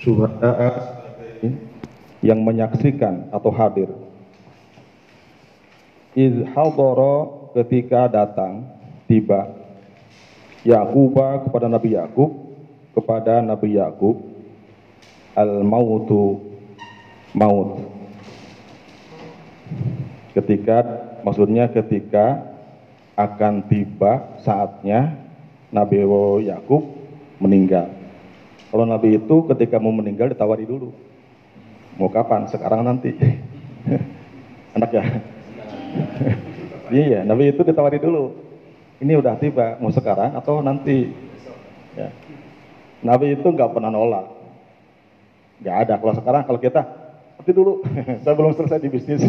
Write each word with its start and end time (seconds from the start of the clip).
syuhada 0.00 0.72
yang 2.24 2.40
menyaksikan 2.42 3.28
atau 3.32 3.50
hadir. 3.52 3.90
Iz 6.16 6.32
hadara 6.56 7.28
ketika 7.60 8.08
datang 8.08 8.64
tiba 9.04 9.52
Yakuba 10.66 11.46
kepada 11.46 11.70
Nabi 11.70 11.94
Yakub 11.94 12.30
kepada 12.96 13.44
Nabi 13.44 13.76
Yakub 13.76 14.18
al 15.36 15.60
mautu 15.62 16.40
maut 17.36 17.84
ketika 20.32 20.82
maksudnya 21.20 21.68
ketika 21.68 22.40
akan 23.16 23.64
tiba 23.72 24.36
saatnya 24.44 25.16
Nabi 25.72 26.04
Yakub 26.44 26.84
meninggal. 27.40 27.95
Kalau 28.70 28.84
Nabi 28.84 29.16
itu 29.16 29.36
ketika 29.54 29.78
mau 29.78 29.94
meninggal 29.94 30.30
ditawari 30.30 30.66
dulu. 30.66 30.90
Mau 31.96 32.10
kapan? 32.10 32.50
Sekarang 32.50 32.82
nanti. 32.82 33.14
Anak 34.76 34.90
ya? 34.92 35.04
iya, 36.92 37.20
Nabi 37.24 37.54
itu 37.54 37.62
ditawari 37.62 37.96
dulu. 38.02 38.36
Ini 38.96 39.12
udah 39.20 39.36
tiba, 39.36 39.76
mau 39.80 39.92
sekarang 39.92 40.36
atau 40.36 40.64
nanti? 40.64 41.12
Ya. 41.96 42.12
Nabi 43.04 43.36
itu 43.36 43.44
nggak 43.44 43.72
pernah 43.76 43.92
nolak. 43.92 44.26
Nggak 45.60 45.76
ada. 45.86 45.94
Kalau 46.00 46.14
sekarang, 46.16 46.42
kalau 46.44 46.60
kita, 46.60 46.80
nanti 47.40 47.52
dulu. 47.52 47.84
Saya 48.24 48.34
belum 48.36 48.52
selesai 48.56 48.80
di 48.82 48.88
bisnis, 48.92 49.22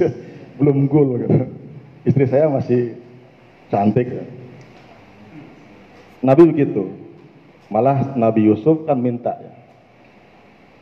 belum 0.59 0.87
goal. 0.87 1.19
Gitu. 1.23 1.37
Istri 2.07 2.25
saya 2.31 2.47
masih 2.47 2.95
cantik. 3.67 4.07
Nabi 6.23 6.43
begitu. 6.47 7.06
Malah 7.67 8.15
Nabi 8.15 8.47
Yusuf 8.47 8.87
kan 8.87 8.95
minta 8.99 9.35
ya. 9.35 9.53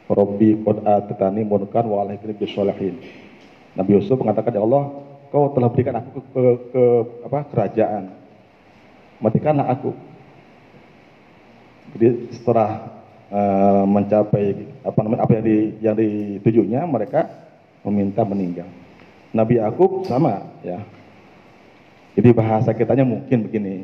Robbi 0.06 0.54
qad 0.62 0.86
atatani 0.86 1.42
mulkan 1.42 1.90
wa 1.90 2.06
alaikni 2.06 2.38
bisolihin. 2.38 3.02
Nabi 3.74 3.98
Yusuf 3.98 4.22
mengatakan 4.22 4.54
ya 4.54 4.62
Allah, 4.62 4.94
kau 5.34 5.50
telah 5.52 5.70
berikan 5.74 5.98
aku 5.98 6.10
ke, 6.14 6.22
ke, 6.30 6.44
ke 6.70 6.84
apa 7.26 7.40
kerajaan. 7.50 8.04
Matikanlah 9.18 9.68
aku. 9.74 9.92
Jadi 11.98 12.30
setelah 12.38 13.02
uh, 13.34 13.84
mencapai 13.88 14.68
apa 14.86 15.00
namanya 15.02 15.24
apa 15.26 15.32
yang 15.40 15.46
di 15.46 15.58
yang 15.82 15.96
ditujunya 15.98 16.82
mereka 16.86 17.26
meminta 17.82 18.22
meninggal. 18.22 18.70
Nabi 19.34 19.58
Yakub 19.58 20.06
sama 20.06 20.46
ya. 20.62 20.80
Jadi 22.16 22.30
bahasa 22.32 22.72
kitanya 22.72 23.04
mungkin 23.04 23.44
begini. 23.44 23.84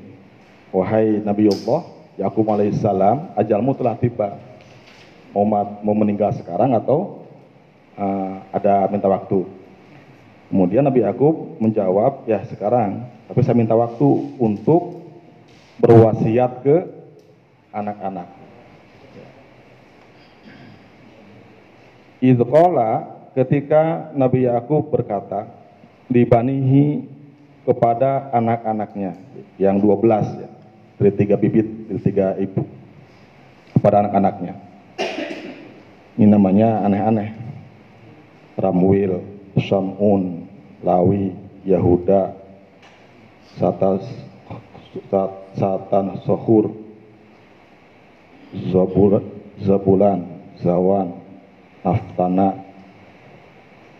Wahai 0.71 1.19
Nabi 1.19 1.51
Allah, 1.51 1.83
Yakub 2.19 2.43
alaihissalam, 2.47 3.35
ajalmu 3.39 3.71
telah 3.75 3.95
tiba. 3.95 4.35
Mau, 5.31 5.47
mau 5.79 5.95
meninggal 5.95 6.35
sekarang 6.35 6.75
atau 6.75 7.23
uh, 7.95 8.43
ada 8.51 8.91
minta 8.91 9.07
waktu? 9.07 9.47
Kemudian 10.51 10.83
Nabi 10.83 11.07
Yakub 11.07 11.55
menjawab, 11.63 12.27
ya 12.27 12.43
sekarang, 12.51 13.07
tapi 13.31 13.39
saya 13.39 13.55
minta 13.55 13.71
waktu 13.71 14.35
untuk 14.35 14.99
berwasiat 15.79 16.51
ke 16.59 16.75
anak-anak. 17.71 18.27
Idqala 22.19 22.91
ketika 23.33 24.11
Nabi 24.11 24.45
Yakub 24.51 24.91
berkata, 24.91 25.47
dibanihi 26.11 27.07
kepada 27.63 28.27
anak-anaknya 28.35 29.15
yang 29.55 29.79
12 29.79 30.43
ya, 30.43 30.50
dari 31.01 31.17
tiga 31.17 31.33
bibit, 31.33 31.65
dari 31.89 31.97
tiga 32.05 32.37
ibu 32.37 32.61
kepada 33.73 34.05
anak-anaknya. 34.05 34.53
Ini 36.21 36.29
namanya 36.29 36.85
aneh-aneh. 36.85 37.33
Ramwil, 38.61 39.17
Samun, 39.65 40.45
Lawi, 40.85 41.33
Yahuda, 41.65 42.37
Satas, 43.57 44.05
Satan, 45.57 46.21
Sohur, 46.21 46.69
Zabul, 48.69 49.25
Zabulan, 49.65 50.21
Zawan, 50.61 51.17
Naftana, 51.81 52.61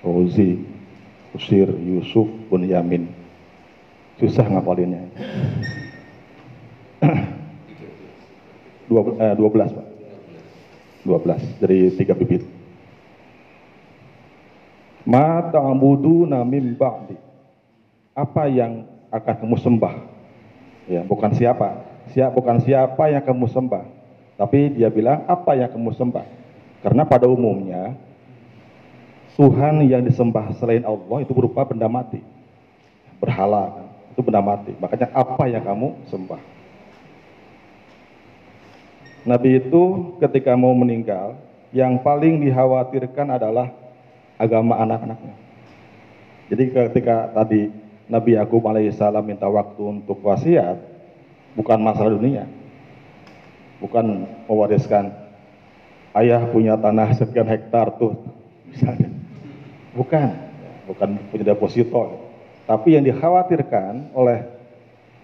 Rozi, 0.05 0.61
Usir, 1.33 1.73
Yusuf, 1.73 2.29
Bunyamin 2.53 3.09
susah 4.21 4.45
ngapalinnya. 4.45 5.01
Dua, 8.91 9.01
eh, 9.17 9.33
12 9.39 9.71
Pak. 9.73 9.87
12 11.01 11.41
dari 11.57 11.89
tiga 11.97 12.13
bibit. 12.13 12.45
Ma 15.07 15.41
ta'budu 15.49 16.29
namim 16.29 16.77
ba'di. 16.77 17.17
Apa 18.13 18.45
yang 18.45 18.85
akan 19.09 19.33
kamu 19.41 19.57
sembah? 19.57 19.95
Ya, 20.85 21.01
bukan 21.01 21.33
siapa. 21.33 21.81
Siap 22.13 22.35
bukan 22.37 22.61
siapa 22.61 23.09
yang 23.09 23.23
kamu 23.25 23.49
sembah. 23.49 23.85
Tapi 24.37 24.77
dia 24.77 24.89
bilang 24.93 25.25
apa 25.25 25.57
yang 25.57 25.69
kamu 25.73 25.93
sembah? 25.95 26.25
Karena 26.81 27.05
pada 27.05 27.29
umumnya 27.29 27.93
Tuhan 29.37 29.85
yang 29.87 30.03
disembah 30.05 30.53
selain 30.59 30.83
Allah 30.83 31.17
itu 31.23 31.31
berupa 31.33 31.65
benda 31.65 31.87
mati. 31.87 32.21
Berhala 33.21 33.73
kan 33.73 33.87
itu 34.11 34.21
benda 34.21 34.41
mati. 34.43 34.73
Makanya 34.75 35.07
apa 35.15 35.43
yang 35.47 35.63
kamu 35.63 35.87
sembah? 36.11 36.60
Nabi 39.21 39.61
itu 39.61 40.15
ketika 40.17 40.57
mau 40.57 40.73
meninggal, 40.73 41.37
yang 41.71 42.01
paling 42.01 42.41
dikhawatirkan 42.41 43.37
adalah 43.37 43.69
agama 44.35 44.81
anak-anaknya. 44.81 45.35
Jadi 46.51 46.63
ketika 46.73 47.31
tadi 47.31 47.71
Nabi 48.11 48.35
Yakub 48.35 48.59
alaihissalam 48.65 49.23
minta 49.23 49.47
waktu 49.47 49.79
untuk 50.01 50.19
wasiat, 50.25 50.81
bukan 51.55 51.79
masalah 51.79 52.11
dunia. 52.11 52.49
Bukan 53.79 54.27
mewariskan 54.45 55.09
ayah 56.17 56.43
punya 56.49 56.75
tanah 56.75 57.15
sekian 57.15 57.47
hektar 57.47 57.95
tuh, 57.95 58.19
misalnya. 58.67 59.09
Bukan, 59.95 60.27
bukan 60.91 61.09
punya 61.31 61.55
deposito. 61.55 62.19
Tapi 62.67 62.99
yang 62.99 63.03
dikhawatirkan 63.07 64.11
oleh 64.15 64.43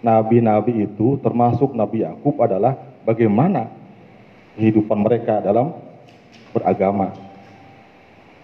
nabi-nabi 0.02 0.86
itu 0.86 1.18
termasuk 1.22 1.74
Nabi 1.74 2.06
Yakub 2.06 2.38
adalah 2.40 2.78
bagaimana 3.06 3.77
kehidupan 4.58 4.98
mereka 5.00 5.40
dalam 5.40 5.78
beragama. 6.52 7.14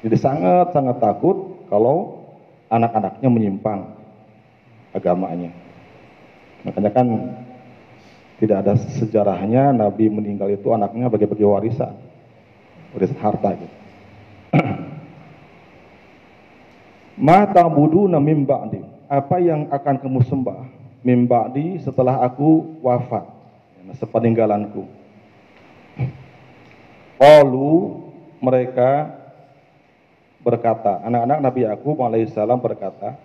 Jadi 0.05 0.15
sangat-sangat 0.15 1.01
takut 1.01 1.65
kalau 1.67 2.21
anak-anaknya 2.69 3.29
menyimpang 3.33 3.81
agamanya. 4.93 5.51
Makanya 6.63 6.91
kan 6.93 7.07
tidak 8.37 8.57
ada 8.63 8.73
sejarahnya 8.77 9.73
Nabi 9.73 10.07
meninggal 10.07 10.53
itu 10.53 10.69
anaknya 10.69 11.09
bagi-bagi 11.09 11.43
warisan, 11.43 11.97
warisan 12.93 13.19
harta 13.19 13.49
gitu. 13.57 13.75
Ma 17.27 17.45
ta'buduna 17.49 18.21
min 18.21 18.45
ba'di 18.45 18.81
apa 19.13 19.37
yang 19.37 19.69
akan 19.69 19.95
kamu 20.01 20.19
sembah 20.25 20.61
mimba'di 21.05 21.77
setelah 21.83 22.23
aku 22.25 22.79
wafat 22.81 23.27
ya, 23.85 23.93
sepeninggalanku 24.01 24.87
Qalu 27.17 28.01
mereka 28.43 29.13
berkata 30.43 30.99
anak-anak 31.07 31.39
Nabi 31.39 31.59
Yakub 31.63 31.95
alaihissalam 32.03 32.59
berkata 32.59 33.15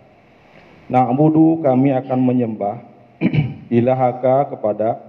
Na'budu 0.89 1.61
kami 1.61 1.93
akan 1.93 2.19
menyembah 2.23 2.81
ilahaka 3.79 4.55
kepada 4.55 5.03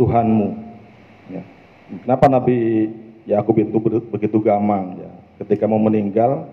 Tuhanmu 0.00 0.48
ya. 1.30 1.42
Kenapa 2.02 2.26
Nabi 2.26 2.88
Yakub 3.28 3.54
itu 3.60 3.76
begitu 4.08 4.38
gamang 4.40 4.98
ya 4.98 5.10
ketika 5.44 5.68
mau 5.68 5.78
meninggal 5.78 6.48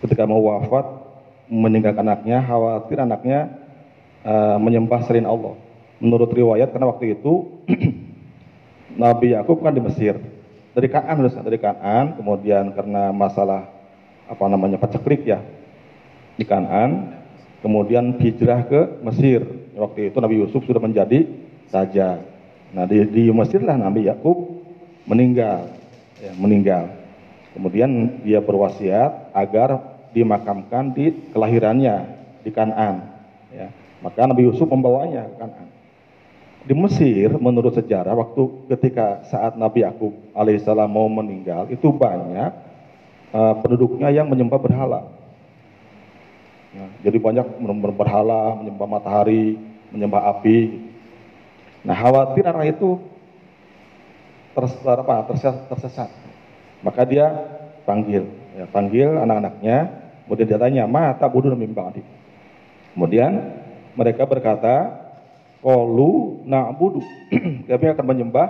ketika 0.00 0.24
mau 0.24 0.42
wafat 0.42 1.08
meninggalkan 1.48 2.04
anaknya, 2.04 2.44
khawatir 2.44 3.00
anaknya 3.00 3.48
uh, 4.22 4.60
menyembah 4.60 5.00
selain 5.08 5.24
Allah. 5.24 5.56
Menurut 5.98 6.30
riwayat 6.30 6.70
karena 6.70 6.86
waktu 6.92 7.18
itu 7.18 7.48
Nabi 8.94 9.36
Yakub 9.36 9.60
kan 9.60 9.74
di 9.74 9.82
Mesir. 9.82 10.16
Dari 10.72 10.88
Kanaan 10.88 11.26
dari 11.26 11.58
Kanaan, 11.58 12.14
kemudian 12.14 12.70
karena 12.70 13.10
masalah 13.10 13.66
apa 14.28 14.44
namanya 14.46 14.78
paceklik 14.78 15.26
ya 15.26 15.42
di 16.38 16.46
Kanaan, 16.46 17.18
kemudian 17.60 18.14
hijrah 18.22 18.62
ke 18.64 19.02
Mesir. 19.02 19.42
Waktu 19.74 20.14
itu 20.14 20.18
Nabi 20.22 20.38
Yusuf 20.38 20.62
sudah 20.62 20.78
menjadi 20.78 21.26
raja. 21.74 22.22
Nah 22.70 22.84
di, 22.86 23.02
di 23.10 23.22
Mesir 23.34 23.64
lah 23.64 23.74
Nabi 23.74 24.06
Yakub 24.06 24.36
meninggal, 25.08 25.66
ya, 26.22 26.32
meninggal. 26.38 26.94
Kemudian 27.56 28.22
dia 28.22 28.38
berwasiat 28.38 29.34
agar 29.34 29.82
dimakamkan 30.14 30.94
di 30.94 31.10
kelahirannya 31.34 32.06
di 32.46 32.50
Kanan. 32.54 33.02
Ya. 33.50 33.72
Maka 33.98 34.30
Nabi 34.30 34.46
Yusuf 34.46 34.70
membawanya 34.70 35.26
ke 35.26 35.34
Kanan. 35.42 35.77
Di 36.68 36.76
Mesir 36.76 37.32
menurut 37.40 37.72
sejarah 37.72 38.12
waktu 38.12 38.68
ketika 38.76 39.24
saat 39.32 39.56
Nabi 39.56 39.88
Yakub 39.88 40.12
alaihissalam 40.36 40.84
mau 40.84 41.08
meninggal 41.08 41.64
itu 41.72 41.88
banyak 41.88 42.52
uh, 43.32 43.54
penduduknya 43.64 44.12
yang 44.12 44.28
menyembah 44.28 44.60
berhala. 44.60 45.08
Ya, 46.76 47.08
jadi 47.08 47.16
banyak 47.16 47.46
menyembah 47.64 47.96
berhala, 47.96 48.60
menyembah 48.60 48.84
matahari, 48.84 49.56
menyembah 49.88 50.28
api. 50.36 50.92
Nah 51.88 51.96
khawatir 51.96 52.44
anak 52.44 52.76
itu 52.76 53.00
tersesat, 54.52 54.96
apa, 55.00 55.24
tersesat, 55.24 55.56
tersesat. 55.72 56.10
Maka 56.84 57.08
dia 57.08 57.32
panggil, 57.88 58.28
ya, 58.52 58.68
panggil 58.68 59.16
anak-anaknya, 59.16 59.88
kemudian 60.28 60.48
dia 60.52 60.60
tanya, 60.60 60.84
ma 60.84 61.16
tak 61.16 61.32
bodoh 61.32 61.56
mimbang 61.56 61.96
Kemudian 62.92 63.56
mereka 63.96 64.28
berkata, 64.28 65.07
Kolu 65.58 66.42
na'budu. 66.46 67.02
Kami 67.68 67.86
akan 67.90 68.06
menyembah 68.06 68.48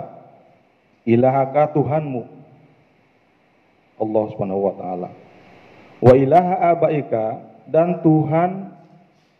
ilahaka 1.05 1.73
Tuhanmu. 1.73 2.23
Allah 3.99 4.23
Subhanahu 4.31 4.61
wa 4.63 4.73
taala. 4.79 5.09
Wa 5.99 6.13
ilaha 6.15 6.55
abaika 6.71 7.43
dan 7.67 7.99
Tuhan 7.99 8.71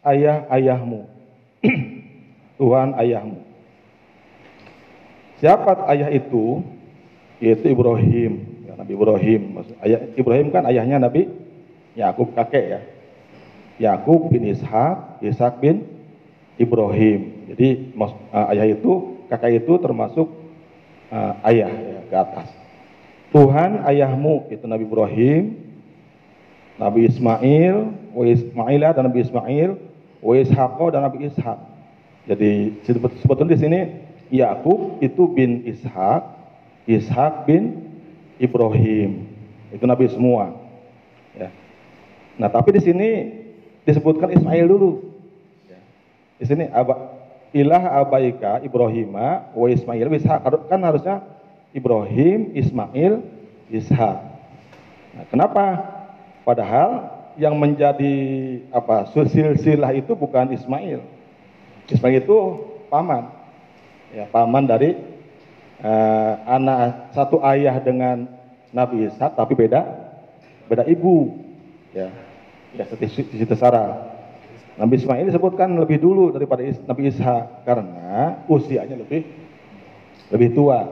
ayah-ayahmu. 0.04 1.07
Tuhan 2.60 2.89
ayahmu. 3.00 3.39
Siapa 5.39 5.88
ayah 5.95 6.12
itu? 6.12 6.60
Yaitu 7.39 7.71
Ibrahim. 7.71 8.44
Ya, 8.68 8.75
Nabi 8.75 8.92
Ibrahim. 9.00 9.42
Ayah, 9.80 10.00
Ibrahim 10.19 10.48
kan 10.51 10.68
ayahnya 10.68 11.00
Nabi 11.00 11.31
Yakub 11.95 12.36
kakek 12.36 12.66
ya. 12.68 12.81
Yakub 13.80 14.27
bin 14.27 14.44
Ishak, 14.51 15.24
Ishak 15.24 15.63
bin 15.63 15.88
Ibrahim. 16.60 17.29
Jadi 17.50 17.98
uh, 17.98 18.51
ayah 18.54 18.68
itu, 18.69 19.18
kakak 19.25 19.66
itu 19.66 19.74
termasuk 19.81 20.28
uh, 21.10 21.34
ayah 21.50 21.69
ya, 21.69 22.00
ke 22.06 22.16
atas. 22.16 22.48
Tuhan 23.34 23.86
ayahmu 23.86 24.50
itu 24.54 24.66
Nabi 24.66 24.86
Ibrahim, 24.86 25.57
Nabi 26.78 27.10
Ismail, 27.10 27.75
wa 28.13 28.24
Ismailah 28.25 28.92
dan 28.94 29.10
Nabi 29.10 29.25
Ismail, 29.25 29.69
wa 30.22 30.34
Ishaq 30.38 30.78
dan 30.94 31.01
Nabi 31.06 31.30
Ishak. 31.30 31.60
Jadi 32.30 32.78
sebetulnya 32.86 33.57
di 33.57 33.60
sini 33.60 33.80
Yakub 34.30 35.02
itu 35.02 35.25
bin 35.34 35.66
Ishak, 35.66 36.22
Ishak 36.86 37.50
bin 37.50 37.90
Ibrahim. 38.38 39.25
Itu 39.69 39.86
nabi 39.86 40.10
semua. 40.10 40.57
Ya. 41.38 41.54
Nah, 42.42 42.50
tapi 42.50 42.74
di 42.74 42.81
sini 42.81 43.10
disebutkan 43.86 44.34
Ismail 44.34 44.66
dulu. 44.66 45.13
Ya. 45.69 45.80
Di 46.42 46.45
sini 46.50 46.66
aba, 46.74 47.19
ilah 47.56 48.01
abaika 48.01 48.62
Ibrahima 48.62 49.50
wa 49.54 49.68
Ismail 49.69 50.07
Ishak 50.13 50.40
kan 50.69 50.81
harusnya 50.86 51.25
Ibrahim, 51.69 52.50
Ismail, 52.57 53.22
Ishak. 53.69 54.18
Nah, 55.13 55.25
kenapa? 55.30 55.66
Padahal 56.42 57.13
yang 57.38 57.54
menjadi 57.54 58.16
apa 58.74 59.13
silsilah 59.13 59.94
itu 59.94 60.18
bukan 60.18 60.50
Ismail. 60.50 61.01
Ismail 61.90 62.25
itu 62.25 62.38
paman 62.90 63.30
ya, 64.13 64.25
paman 64.30 64.66
dari 64.66 64.98
uh, 65.81 66.34
anak 66.50 67.13
satu 67.13 67.42
ayah 67.45 67.78
dengan 67.78 68.25
Nabi 68.74 69.10
Ishak 69.10 69.38
tapi 69.38 69.54
beda 69.54 69.86
beda 70.69 70.86
ibu 70.86 71.34
ya 71.94 72.10
ya 72.78 72.86
seperti 72.86 73.45
Sarah 73.57 74.08
Nabi 74.80 74.96
Ismail 74.96 75.28
disebutkan 75.28 75.76
lebih 75.76 76.00
dulu 76.00 76.31
daripada 76.31 76.64
Nabi 76.64 77.02
Ishak 77.12 77.68
karena 77.68 78.40
usianya 78.48 78.96
lebih 78.96 79.28
lebih 80.31 80.50
tua 80.56 80.88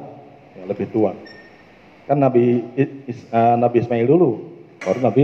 ya, 0.59 0.63
lebih 0.67 0.91
tua 0.91 1.15
kan 2.07 2.19
Nabi 2.19 2.67
Is, 3.07 3.19
uh, 3.31 3.55
Nabi 3.55 3.79
Ismail 3.79 4.05
dulu 4.05 4.43
baru 4.83 4.99
Nabi 5.07 5.23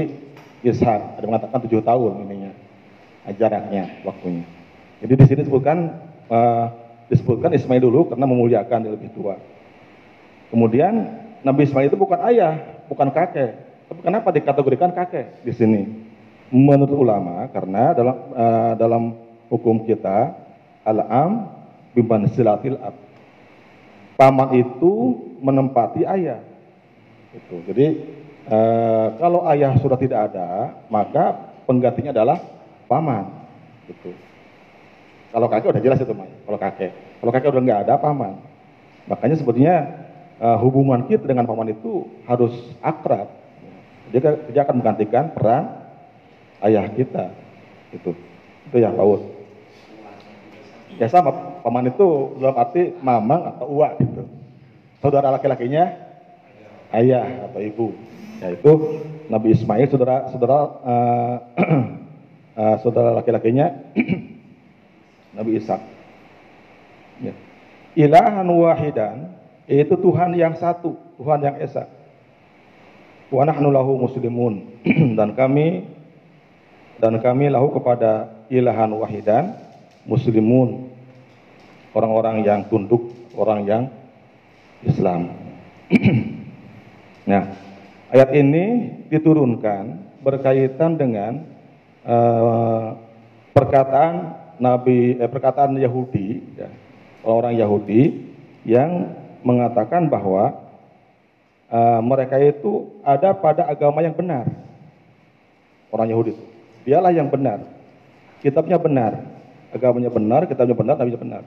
Ishak 0.64 1.20
ada 1.20 1.26
mengatakan 1.28 1.60
tujuh 1.68 1.84
tahun 1.84 2.24
ininya 2.24 2.52
jaraknya 3.36 4.04
waktunya 4.08 4.48
jadi 5.04 5.20
di 5.20 5.26
sini 5.28 5.40
disebutkan 5.44 5.78
uh, 6.32 6.66
disebutkan 7.12 7.52
Ismail 7.52 7.84
dulu 7.84 8.08
karena 8.08 8.24
memuliakan 8.24 8.88
dia 8.88 8.94
lebih 8.96 9.12
tua. 9.12 9.36
Kemudian 10.48 10.94
Nabi 11.44 11.68
Ismail 11.68 11.92
itu 11.92 12.00
bukan 12.00 12.24
ayah, 12.32 12.56
bukan 12.88 13.12
kakek. 13.12 13.52
Tapi 13.92 14.00
kenapa 14.00 14.32
dikategorikan 14.32 14.96
kakek 14.96 15.44
di 15.44 15.52
sini? 15.52 15.82
Menurut 16.54 16.94
ulama 16.94 17.50
karena 17.50 17.98
dalam 17.98 18.16
uh, 18.30 18.74
dalam 18.78 19.04
hukum 19.50 19.82
kita 19.90 20.38
al-am 20.86 21.50
bimban 21.98 22.30
silatil 22.30 22.78
ab. 22.78 22.94
Paman 24.14 24.54
itu 24.54 25.18
menempati 25.42 26.06
ayah. 26.06 26.46
Itu. 27.34 27.58
Jadi 27.66 27.86
uh, 28.54 29.18
kalau 29.18 29.50
ayah 29.50 29.74
sudah 29.82 29.98
tidak 29.98 30.30
ada, 30.30 30.78
maka 30.94 31.58
penggantinya 31.66 32.14
adalah 32.14 32.38
paman. 32.86 33.34
Gitu. 33.90 34.14
Kalau 35.34 35.50
kakek 35.50 35.74
udah 35.74 35.82
jelas 35.82 35.98
itu, 35.98 36.14
Mai. 36.14 36.30
Kalau 36.46 36.60
kakek. 36.62 36.92
Kalau 36.94 37.32
kakek 37.34 37.50
udah 37.50 37.64
nggak 37.66 37.82
ada 37.90 37.94
paman. 37.98 38.38
Makanya 39.10 39.36
sebetulnya 39.42 39.76
uh, 40.38 40.62
hubungan 40.62 41.10
kita 41.10 41.26
dengan 41.26 41.50
paman 41.50 41.74
itu 41.74 42.06
harus 42.30 42.54
akrab. 42.86 43.34
Dia, 44.14 44.38
dia 44.54 44.62
akan 44.62 44.78
menggantikan 44.78 45.34
peran 45.34 45.83
ayah 46.64 46.88
kita. 46.92 47.32
Itu. 47.94 48.16
Itu 48.72 48.76
ya 48.80 48.90
Paul. 48.90 49.22
Ya 50.98 51.10
sama, 51.10 51.34
paman 51.66 51.90
itu 51.90 52.38
dalam 52.38 52.56
arti 52.58 52.94
mamang 53.02 53.42
atau 53.56 53.66
uak 53.82 53.98
gitu. 53.98 54.24
Saudara 55.02 55.34
laki-lakinya 55.34 55.90
ayah 56.94 57.50
atau 57.50 57.60
ibu. 57.60 57.88
Yaitu 58.40 58.72
Nabi 59.32 59.58
Ismail 59.58 59.88
saudara 59.90 60.30
saudara 60.30 60.58
uh, 60.84 61.36
uh, 62.56 62.76
saudara 62.86 63.16
laki-lakinya 63.18 63.74
Nabi 65.38 65.58
Ishak. 65.58 65.82
Ya. 67.22 67.34
Ilahan 67.94 68.46
wahidan, 68.50 69.38
yaitu 69.70 69.94
Tuhan 69.98 70.34
yang 70.34 70.58
satu, 70.58 70.98
Tuhan 71.18 71.40
yang 71.42 71.56
esa. 71.62 71.90
Wa 73.34 73.46
nahnu 73.50 73.74
lahu 73.74 73.98
muslimun 73.98 74.82
dan 75.18 75.34
kami 75.34 75.90
dan 77.02 77.18
kami 77.22 77.50
lahu 77.50 77.74
kepada 77.74 78.30
ilahan 78.50 78.92
wahidan 78.94 79.56
muslimun 80.04 80.94
orang-orang 81.96 82.44
yang 82.44 82.62
tunduk, 82.68 83.14
orang 83.38 83.64
yang 83.64 83.84
Islam. 84.84 85.32
nah, 87.30 87.44
ayat 88.14 88.30
ini 88.36 88.66
diturunkan 89.08 89.84
berkaitan 90.26 90.98
dengan 90.98 91.46
uh, 92.04 92.98
perkataan 93.54 94.44
Nabi 94.58 95.18
eh, 95.18 95.30
perkataan 95.30 95.78
Yahudi, 95.78 96.42
ya, 96.58 96.70
orang 97.26 97.58
Yahudi 97.58 98.32
yang 98.64 99.12
mengatakan 99.44 100.08
bahwa 100.08 100.56
uh, 101.68 102.00
mereka 102.00 102.40
itu 102.40 102.90
ada 103.04 103.36
pada 103.36 103.68
agama 103.68 104.00
yang 104.00 104.16
benar. 104.16 104.48
Orang 105.94 106.10
Yahudi 106.10 106.34
itu, 106.34 106.46
dialah 106.84 107.12
yang 107.16 107.28
benar, 107.32 107.64
kitabnya 108.40 108.80
benar, 108.80 109.24
agamanya 109.72 110.12
benar, 110.12 110.42
kitabnya 110.48 110.76
benar, 110.76 110.96
nabinya 111.00 111.20
benar. 111.20 111.44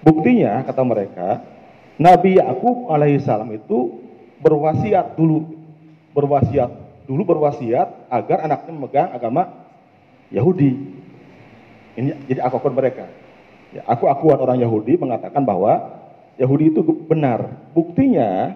Buktinya 0.00 0.64
kata 0.64 0.82
mereka, 0.84 1.28
Nabi 2.00 2.40
Yakub 2.40 2.88
alaihissalam 2.88 3.52
itu 3.52 4.00
berwasiat 4.40 5.14
dulu, 5.20 5.52
berwasiat 6.16 6.90
dulu 7.10 7.26
berwasiat 7.26 8.06
agar 8.06 8.46
anaknya 8.46 8.70
memegang 8.70 9.10
agama 9.10 9.50
Yahudi. 10.30 10.78
Ini 11.98 12.30
jadi 12.30 12.38
akun 12.46 12.70
mereka. 12.70 13.10
Ya, 13.74 13.82
aku 13.82 14.06
akuan 14.06 14.38
orang 14.38 14.62
Yahudi 14.62 14.94
mengatakan 14.94 15.42
bahwa 15.42 15.90
Yahudi 16.38 16.70
itu 16.70 16.86
benar. 17.10 17.50
Buktinya 17.74 18.54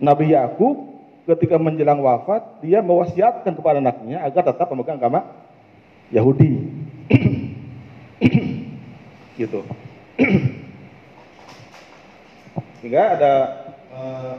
Nabi 0.00 0.32
Yakub 0.32 0.89
ketika 1.28 1.60
menjelang 1.60 2.00
wafat 2.00 2.64
dia 2.64 2.80
mewasiatkan 2.80 3.52
kepada 3.52 3.80
anaknya 3.80 4.24
agar 4.24 4.52
tetap 4.52 4.68
memegang 4.72 4.96
agama 4.96 5.28
Yahudi. 6.10 6.50
gitu. 9.40 9.60
Sehingga 12.80 13.02
ada 13.16 13.32
uh, 13.92 14.34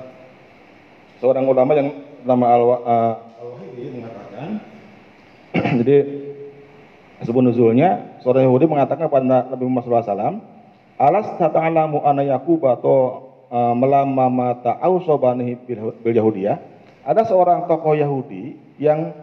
seorang 1.21 1.45
ulama 1.45 1.77
yang 1.77 1.93
nama 2.25 2.45
Al-Wahidi 2.57 3.85
uh, 3.85 3.93
mengatakan 4.01 4.49
jadi 5.85 5.95
sebelum 7.21 7.53
nuzulnya, 7.53 8.17
seorang 8.25 8.49
Yahudi 8.49 8.65
mengatakan 8.65 9.05
kepada 9.09 9.49
Nabi 9.49 9.63
Muhammad 9.65 10.05
SAW, 10.05 10.41
Alas 11.01 11.33
ta'alamu 11.37 12.05
ana 12.05 12.21
Yakub 12.21 12.61
atau 12.65 12.97
uh, 13.49 13.73
melama 13.73 14.29
mata 14.29 14.77
bil 16.01 16.13
Yahudiyah. 16.13 16.70
Ada 17.01 17.25
seorang 17.25 17.65
tokoh 17.65 17.97
Yahudi 17.97 18.57
yang 18.77 19.13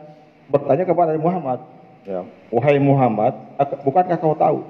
bertanya 0.51 0.83
kepada 0.83 1.15
Muhammad, 1.15 1.63
ya, 2.03 2.27
wahai 2.51 2.81
Muhammad, 2.83 3.37
bukankah 3.87 4.19
kau 4.19 4.35
tahu 4.35 4.67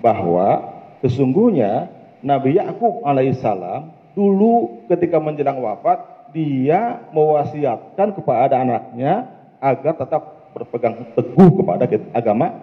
bahwa 0.00 0.66
sesungguhnya 1.04 1.92
Nabi 2.24 2.56
Yakub 2.58 3.04
alaihissalam 3.06 3.92
dulu 4.16 4.82
ketika 4.90 5.22
menjelang 5.22 5.62
wafat 5.62 6.30
dia 6.34 7.04
mewasiatkan 7.14 8.16
kepada 8.16 8.60
anaknya 8.60 9.28
agar 9.62 9.94
tetap 9.94 10.50
berpegang 10.50 11.14
teguh 11.14 11.50
kepada 11.62 11.86
agama 12.10 12.54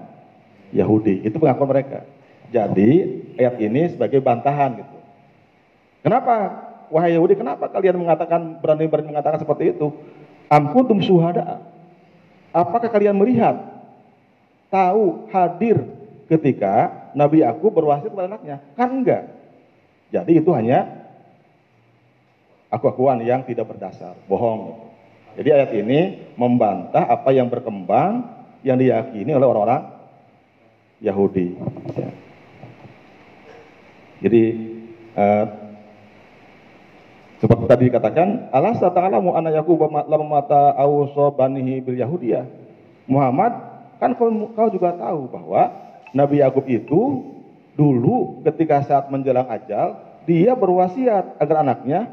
Yahudi. 0.76 1.24
Itu 1.24 1.40
pengakuan 1.40 1.72
mereka. 1.72 2.04
Jadi 2.52 3.24
ayat 3.36 3.56
ini 3.60 3.92
sebagai 3.92 4.24
bantahan 4.24 4.80
gitu. 4.80 4.98
Kenapa? 6.04 6.67
Wahai 6.88 7.16
Yahudi, 7.16 7.36
kenapa 7.36 7.68
kalian 7.68 8.00
mengatakan 8.00 8.64
berani-berani 8.64 9.12
mengatakan 9.12 9.44
seperti 9.44 9.76
itu? 9.76 9.92
Amkuntum 10.48 11.04
suhada. 11.04 11.60
Apakah 12.56 12.88
kalian 12.88 13.20
melihat, 13.20 13.60
tahu, 14.72 15.28
hadir 15.30 15.84
ketika 16.32 16.92
Nabi 17.12 17.44
aku 17.44 17.68
berwasiat 17.68 18.08
kepada 18.08 18.32
anaknya? 18.32 18.64
Kan 18.80 19.04
enggak. 19.04 19.28
Jadi 20.08 20.40
itu 20.40 20.50
hanya 20.56 20.88
aku-akuan 22.72 23.20
yang 23.24 23.44
tidak 23.44 23.68
berdasar, 23.68 24.16
bohong. 24.32 24.88
Jadi 25.36 25.50
ayat 25.52 25.72
ini 25.76 26.32
membantah 26.40 27.04
apa 27.04 27.30
yang 27.36 27.52
berkembang 27.52 28.26
yang 28.64 28.80
diyakini 28.80 29.36
oleh 29.36 29.46
orang-orang 29.46 29.84
Yahudi. 31.04 31.60
Ya. 31.94 32.10
Jadi 34.18 34.44
uh, 35.14 35.67
seperti 37.38 37.64
tadi 37.70 37.84
dikatakan, 37.94 38.50
Allah 38.50 38.74
ta'alamu 38.74 39.38
anak 39.38 39.62
Yakub 39.62 39.78
mata 40.26 40.74
awso 40.74 41.30
banihi 41.38 41.86
bil 41.86 41.94
Yahudiyah. 41.94 42.50
Muhammad, 43.06 43.54
kan 44.02 44.18
kau, 44.18 44.30
kau 44.58 44.70
juga 44.74 44.98
tahu 44.98 45.30
bahwa 45.30 45.70
Nabi 46.18 46.42
Yakub 46.42 46.66
itu 46.66 47.30
dulu 47.78 48.42
ketika 48.42 48.82
saat 48.90 49.14
menjelang 49.14 49.46
ajal, 49.54 50.02
dia 50.26 50.58
berwasiat 50.58 51.38
agar 51.38 51.62
anaknya 51.62 52.10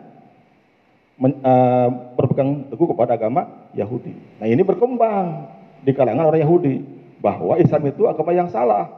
men, 1.16 1.40
uh, 1.40 1.88
berpegang 2.21 2.69
teguh 2.69 2.93
kepada 2.93 3.16
agama 3.16 3.49
Yahudi. 3.73 4.12
Nah 4.38 4.47
ini 4.47 4.61
berkembang 4.61 5.49
di 5.81 5.97
kalangan 5.97 6.28
orang 6.28 6.45
Yahudi 6.45 6.85
bahwa 7.25 7.57
Islam 7.57 7.88
itu 7.88 8.04
agama 8.04 8.37
yang 8.37 8.52
salah, 8.52 8.93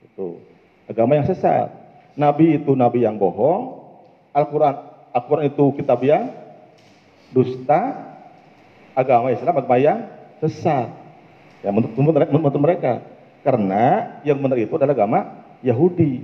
itu 0.00 0.40
agama 0.88 1.20
yang 1.20 1.28
sesat. 1.28 1.68
Nabi 2.16 2.58
itu 2.58 2.72
nabi 2.74 3.04
yang 3.04 3.20
bohong, 3.20 3.78
Al-Quran 4.34 4.87
Al-Quran 5.18 5.50
itu 5.50 5.64
kitab 5.74 5.98
yang 6.06 6.30
dusta, 7.34 8.14
agama 8.94 9.34
Islam 9.34 9.58
agama 9.58 9.76
yang 9.82 10.06
sesat. 10.38 10.94
Ya, 11.66 11.74
menurut, 11.74 12.54
mereka. 12.62 13.02
Karena 13.42 14.18
yang 14.22 14.38
benar 14.38 14.58
itu 14.62 14.70
adalah 14.78 14.94
agama 14.94 15.20
Yahudi. 15.66 16.22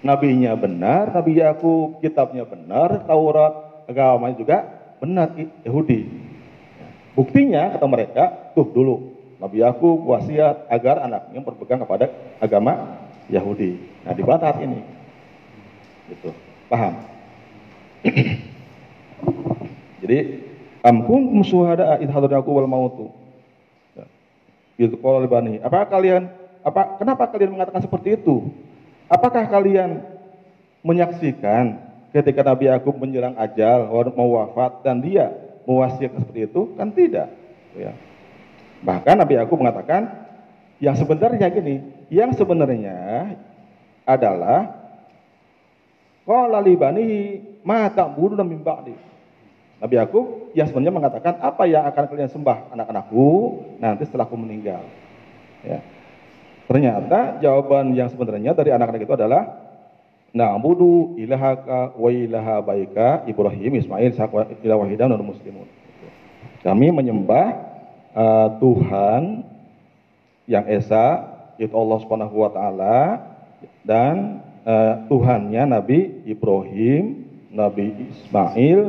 Nabinya 0.00 0.54
benar, 0.54 1.10
Nabi 1.10 1.42
Yakub, 1.42 1.98
kitabnya 1.98 2.46
benar, 2.46 3.04
Taurat, 3.04 3.84
agamanya 3.90 4.38
juga 4.38 4.58
benar 5.02 5.34
Yahudi. 5.66 6.06
Buktinya 7.18 7.74
kata 7.74 7.86
mereka, 7.90 8.24
tuh 8.54 8.70
dulu 8.70 8.96
Nabi 9.42 9.60
Yakub 9.60 10.06
wasiat 10.06 10.70
agar 10.70 11.02
anaknya 11.02 11.42
berpegang 11.42 11.82
kepada 11.82 12.06
agama 12.38 13.02
Yahudi. 13.26 13.76
Nah, 14.06 14.14
dibantah 14.14 14.54
ini. 14.62 14.80
Gitu. 16.08 16.30
Paham? 16.70 17.09
Jadi 20.02 20.18
am 20.80 21.04
kuntum 21.04 21.44
syuhada 21.44 22.00
id 22.00 22.08
hadaraku 22.08 22.50
wal 22.50 22.68
mautu. 22.68 23.06
Ya. 23.92 24.04
Itu 24.80 24.96
qala 24.98 25.28
bani. 25.28 25.60
Apa 25.60 25.84
kalian 25.88 26.32
apa 26.60 27.00
kenapa 27.00 27.28
kalian 27.28 27.56
mengatakan 27.56 27.84
seperti 27.84 28.16
itu? 28.16 28.48
Apakah 29.10 29.44
kalian 29.48 30.00
menyaksikan 30.80 31.76
ketika 32.14 32.46
Nabi 32.46 32.72
Yakub 32.72 32.96
menjelang 32.96 33.36
ajal 33.36 33.90
mau 34.16 34.28
wafat 34.40 34.86
dan 34.86 35.02
dia 35.02 35.34
mewasiatkan 35.68 36.24
seperti 36.24 36.48
itu? 36.48 36.72
Kan 36.78 36.94
tidak. 36.94 37.28
Ya. 37.76 37.92
Bahkan 38.80 39.20
Nabi 39.20 39.36
Yakub 39.36 39.60
mengatakan 39.60 40.08
yang 40.80 40.96
sebenarnya 40.96 41.52
gini, 41.52 41.84
yang 42.08 42.32
sebenarnya 42.32 43.36
adalah 44.08 44.80
Qala 46.24 46.62
li 46.62 46.78
banihi 47.64 47.66
ma 47.66 47.88
ta'buduna 47.92 48.44
min 48.44 48.60
ba'di. 48.64 48.94
Nabi 49.80 49.94
Yakub 49.96 50.52
yang 50.52 50.68
sebenarnya 50.68 50.92
mengatakan 50.92 51.34
apa 51.40 51.64
yang 51.64 51.88
akan 51.88 52.04
kalian 52.04 52.28
sembah 52.28 52.76
anak-anakku 52.76 53.28
nanti 53.80 54.04
setelah 54.04 54.28
aku 54.28 54.36
meninggal. 54.36 54.84
Ya. 55.64 55.80
Ternyata 56.68 57.40
jawaban 57.40 57.96
yang 57.96 58.12
sebenarnya 58.12 58.52
dari 58.52 58.70
anak-anak 58.76 59.02
itu 59.02 59.14
adalah 59.16 59.72
na'budu 60.30 61.16
ilahaka 61.16 61.96
wa 61.96 62.10
ilaha 62.12 62.62
baika 62.62 63.24
Ibrahim, 63.26 63.72
Ismail, 63.80 64.12
Ishak, 64.14 64.30
ilah 64.62 64.78
wahidan 64.78 65.10
dan 65.10 65.24
muslimun. 65.24 65.66
Kami 66.60 66.92
menyembah 66.92 67.46
uh, 68.12 68.48
Tuhan 68.60 69.48
yang 70.44 70.68
esa 70.68 71.24
yaitu 71.56 71.72
Allah 71.72 71.98
Subhanahu 72.04 72.36
wa 72.36 72.50
taala 72.52 72.98
dan 73.84 74.44
uh, 74.64 75.08
Tuhannya 75.08 75.66
Nabi 75.66 76.24
Ibrahim, 76.28 77.19
Nabi 77.50 77.90
Ismail, 78.14 78.80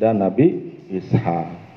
dan 0.00 0.20
Nabi 0.20 0.72
Ishak. 0.88 1.68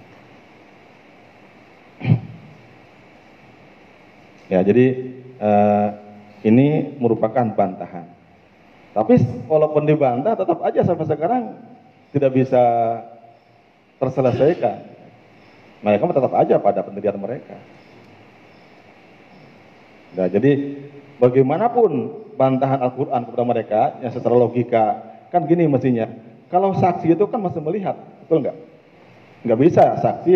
Ya, 4.50 4.65
jadi 4.65 5.13
uh, 5.38 5.89
ini 6.41 6.98
merupakan 6.98 7.46
bantahan. 7.53 8.10
Tapi 8.98 9.22
walaupun 9.46 9.86
dibantah, 9.86 10.34
tetap 10.34 10.58
aja 10.65 10.81
sampai 10.81 11.05
sekarang 11.05 11.43
tidak 12.10 12.34
bisa 12.34 12.63
terselesaikan. 14.01 14.89
Mereka 15.86 16.01
tetap 16.10 16.34
aja 16.34 16.55
pada 16.58 16.81
pendirian 16.81 17.19
mereka. 17.22 17.55
Nah, 20.17 20.25
jadi 20.25 20.81
bagaimanapun 21.22 21.91
bantahan 22.34 22.81
Al-Quran 22.81 23.22
kepada 23.29 23.46
mereka 23.46 23.81
yang 24.01 24.12
secara 24.15 24.34
logika 24.34 24.86
kan 25.29 25.46
gini 25.46 25.69
mestinya 25.69 26.10
kalau 26.50 26.74
saksi 26.74 27.13
itu 27.13 27.24
kan 27.29 27.39
masih 27.39 27.62
melihat 27.62 27.96
betul 28.25 28.41
nggak? 28.41 28.58
Nggak 29.46 29.60
bisa 29.62 29.84
saksi 30.01 30.36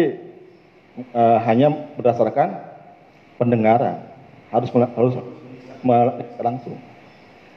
uh, 1.13 1.37
hanya 1.49 1.73
berdasarkan 1.97 2.53
pendengaran. 3.41 4.13
Harus 4.53 4.69
harus 4.69 5.13
langsung. 6.37 6.77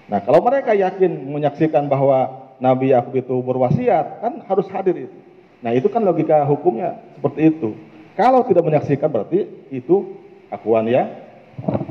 Nah 0.09 0.25
kalau 0.25 0.41
mereka 0.41 0.73
yakin 0.73 1.29
menyaksikan 1.29 1.87
bahwa 1.87 2.49
Nabi 2.57 2.97
Yakub 2.97 3.13
itu 3.13 3.37
berwasiat 3.45 4.25
kan 4.25 4.33
harus 4.49 4.67
hadir 4.73 5.11
itu. 5.11 5.19
Nah 5.61 5.77
itu 5.77 5.93
kan 5.93 6.01
logika 6.01 6.43
hukumnya 6.49 6.97
seperti 7.21 7.53
itu. 7.53 7.77
Kalau 8.17 8.41
tidak 8.49 8.65
menyaksikan 8.65 9.13
berarti 9.13 9.45
itu 9.69 10.17
akuan 10.49 10.89
ya 10.89 11.05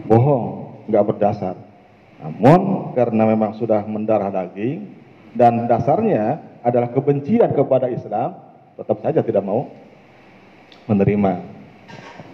bohong 0.09 0.73
nggak 0.89 1.05
berdasar. 1.13 1.53
Namun 2.17 2.91
karena 2.97 3.23
memang 3.29 3.53
sudah 3.61 3.85
mendarah 3.85 4.33
daging 4.33 4.89
dan 5.35 5.69
dasarnya 5.69 6.54
adalah 6.65 6.89
kebencian 6.89 7.53
kepada 7.53 7.85
Islam, 7.93 8.41
tetap 8.73 8.97
saja 9.05 9.21
tidak 9.21 9.45
mau 9.45 9.69
menerima 10.89 11.45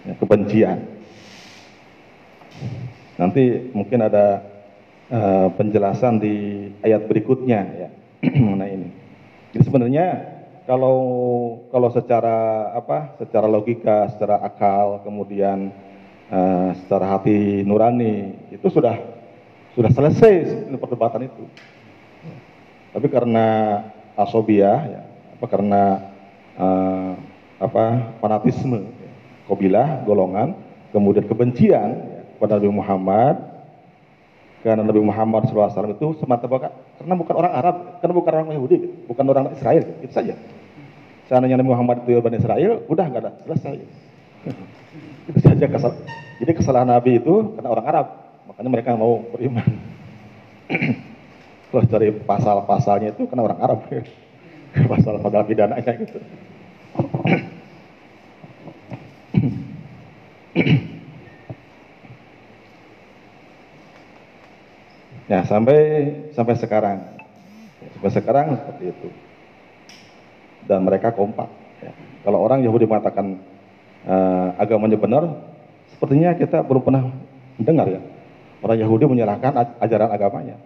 ya, 0.08 0.14
kebencian. 0.16 0.78
Nanti 3.20 3.70
mungkin 3.76 4.08
ada 4.08 4.40
uh, 5.12 5.52
penjelasan 5.52 6.16
di 6.16 6.36
ayat 6.80 7.04
berikutnya 7.04 7.60
ya 7.76 7.88
mengenai 8.42 8.72
ini. 8.72 8.88
Jadi 9.52 9.62
sebenarnya 9.68 10.06
kalau 10.64 10.98
kalau 11.68 11.92
secara 11.92 12.72
apa, 12.72 13.20
secara 13.20 13.44
logika, 13.44 14.08
secara 14.16 14.40
akal, 14.40 15.04
kemudian 15.04 15.68
uh, 16.32 16.72
secara 16.82 17.20
hati 17.20 17.60
nurani 17.68 18.48
itu 18.48 18.64
sudah 18.72 18.96
sudah 19.76 19.92
selesai 19.92 20.66
perdebatan 20.80 21.28
itu. 21.28 21.44
Tapi 22.92 23.06
karena 23.08 23.80
asobia, 24.18 24.72
ya, 24.86 25.02
apa 25.38 25.46
karena 25.48 25.82
uh, 26.58 27.12
apa 27.62 27.84
fanatisme, 28.18 28.80
ya, 28.82 29.12
kobilah, 29.48 30.04
golongan, 30.04 30.56
kemudian 30.90 31.24
kebencian 31.26 31.90
ya, 31.98 32.22
kepada 32.36 32.58
Nabi 32.60 32.70
Muhammad, 32.70 33.36
karena 34.62 34.82
Nabi 34.84 35.00
Muhammad 35.02 35.48
SAW 35.48 35.94
itu 35.94 36.06
semata-mata 36.22 36.70
karena 37.00 37.14
bukan 37.18 37.34
orang 37.34 37.52
Arab, 37.52 37.76
karena 37.98 38.14
bukan 38.14 38.32
orang 38.32 38.48
Yahudi, 38.54 38.78
bukan 39.08 39.24
orang 39.26 39.44
Israel, 39.56 39.84
itu 40.04 40.12
saja. 40.12 40.34
Seandainya 41.26 41.58
Nabi 41.58 41.70
Muhammad 41.72 42.04
itu 42.04 42.18
orang 42.18 42.36
Israel, 42.36 42.72
udah 42.86 43.04
nggak 43.08 43.22
ada 43.24 43.32
selesai. 43.46 43.74
itu 45.30 45.38
saja 45.38 45.66
kesal. 45.70 45.92
Jadi 46.42 46.52
kesalahan 46.58 46.90
Nabi 46.90 47.22
itu 47.22 47.54
karena 47.54 47.70
orang 47.70 47.86
Arab, 47.86 48.06
Makanya 48.52 48.68
mereka 48.68 48.90
mau 48.98 49.22
beriman. 49.32 49.68
Kalau 51.72 51.88
dari 51.88 52.12
pasal-pasalnya 52.12 53.16
itu 53.16 53.24
kena 53.24 53.48
orang 53.48 53.60
Arab. 53.64 53.80
Pasal-pasal 54.92 55.48
pidananya 55.48 55.92
gitu. 55.96 56.18
Ya, 65.30 65.48
sampai 65.48 66.12
sampai 66.36 66.60
sekarang 66.60 67.08
sekarang 68.04 68.52
seperti 68.52 68.92
itu. 68.92 69.08
Dan 70.68 70.84
mereka 70.84 71.08
kompak. 71.08 71.48
Ya. 71.80 71.96
Kalau 72.20 72.44
orang 72.44 72.60
Yahudi 72.60 72.84
mengatakan 72.84 73.40
uh, 74.04 74.52
agamanya 74.60 75.00
benar, 75.00 75.24
sepertinya 75.88 76.36
kita 76.36 76.60
belum 76.60 76.84
pernah 76.84 77.08
mendengar 77.56 77.88
ya. 77.88 78.04
Orang 78.60 78.76
Yahudi 78.76 79.08
menyerahkan 79.08 79.80
ajaran 79.80 80.12
agamanya. 80.12 80.60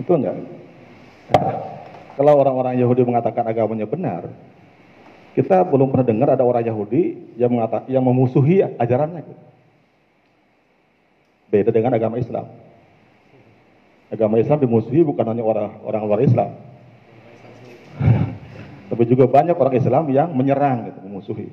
Itu 0.00 0.16
enggak? 0.16 0.40
Kalau 2.16 2.32
orang-orang 2.40 2.80
Yahudi 2.80 3.04
mengatakan 3.04 3.44
agamanya 3.44 3.84
benar, 3.84 4.32
kita 5.36 5.62
belum 5.62 5.92
pernah 5.92 6.06
dengar 6.08 6.28
ada 6.32 6.44
orang 6.44 6.64
Yahudi 6.64 7.36
yang 7.36 7.52
mengatakan 7.52 7.86
yang 7.86 8.04
memusuhi 8.04 8.64
ajarannya. 8.64 9.24
Beda 11.52 11.70
dengan 11.70 11.94
agama 11.94 12.16
Islam. 12.18 12.48
Agama 14.10 14.42
Islam 14.42 14.58
dimusuhi 14.58 15.06
bukan 15.06 15.22
hanya 15.22 15.46
orang-orang 15.46 16.02
luar 16.02 16.20
Islam, 16.26 16.50
tapi 18.90 19.06
juga 19.06 19.30
banyak 19.30 19.54
orang 19.54 19.74
Islam 19.78 20.04
yang 20.10 20.34
menyerang, 20.34 20.90
gitu, 20.90 20.98
memusuhi, 21.06 21.46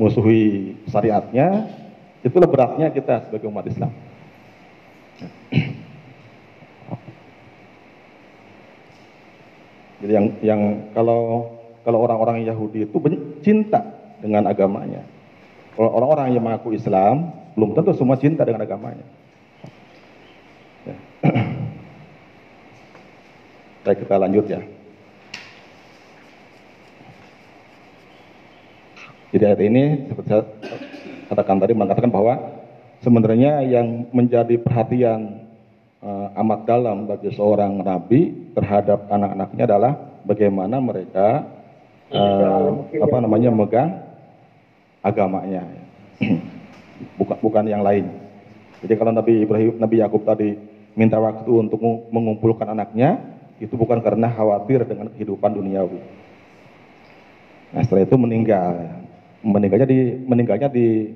memusuhi 0.00 0.42
syariatnya. 0.88 1.68
Itulah 2.24 2.48
beratnya 2.48 2.88
kita 2.88 3.28
sebagai 3.28 3.52
umat 3.52 3.68
Islam. 3.68 3.92
Jadi 10.00 10.12
yang 10.16 10.26
yang 10.40 10.60
kalau 10.96 11.52
kalau 11.84 11.98
orang-orang 12.04 12.44
Yahudi 12.44 12.88
itu 12.88 12.96
cinta 13.44 13.80
dengan 14.20 14.48
agamanya. 14.48 15.04
Kalau 15.76 15.90
orang-orang 15.96 16.36
yang 16.36 16.44
mengaku 16.44 16.76
Islam, 16.76 17.32
belum 17.56 17.72
tentu 17.72 17.92
semua 17.96 18.16
cinta 18.20 18.44
dengan 18.44 18.64
agamanya. 18.64 19.06
Ya. 20.84 20.96
Baik, 23.84 24.04
kita 24.04 24.16
lanjut 24.20 24.44
ya. 24.44 24.60
Jadi 29.30 29.44
ayat 29.46 29.60
ini 29.62 29.82
seperti 30.10 30.26
saya 30.26 30.42
katakan 31.30 31.62
tadi 31.62 31.72
mengatakan 31.72 32.10
bahwa 32.10 32.34
sebenarnya 32.98 33.62
yang 33.62 34.10
menjadi 34.10 34.58
perhatian 34.58 35.39
uh, 36.04 36.28
amat 36.44 36.60
dalam 36.68 37.08
bagi 37.08 37.32
seorang 37.32 37.80
nabi 37.80 38.52
terhadap 38.56 39.08
anak-anaknya 39.08 39.64
adalah 39.64 39.92
bagaimana 40.24 40.76
mereka 40.80 41.46
uh, 42.12 42.84
apa 42.90 43.16
namanya 43.20 43.50
megang 43.52 43.90
agamanya. 45.00 45.64
Bukan 47.16 47.36
bukan 47.40 47.64
yang 47.64 47.80
lain. 47.80 48.12
Jadi 48.84 48.92
kalau 48.96 49.08
Nabi 49.08 49.40
Ibrahim 49.40 49.80
Nabi 49.80 50.04
Yakub 50.04 50.20
tadi 50.20 50.52
minta 50.92 51.16
waktu 51.16 51.48
untuk 51.48 51.80
mengumpulkan 52.12 52.68
anaknya 52.68 53.16
itu 53.56 53.72
bukan 53.72 54.04
karena 54.04 54.28
khawatir 54.28 54.84
dengan 54.84 55.08
kehidupan 55.08 55.56
duniawi. 55.56 55.96
Nah 57.72 57.80
setelah 57.84 58.04
itu 58.04 58.16
meninggal. 58.20 59.00
Meninggalnya 59.40 59.88
di 59.88 60.00
meninggalnya 60.28 60.68
di, 60.68 61.08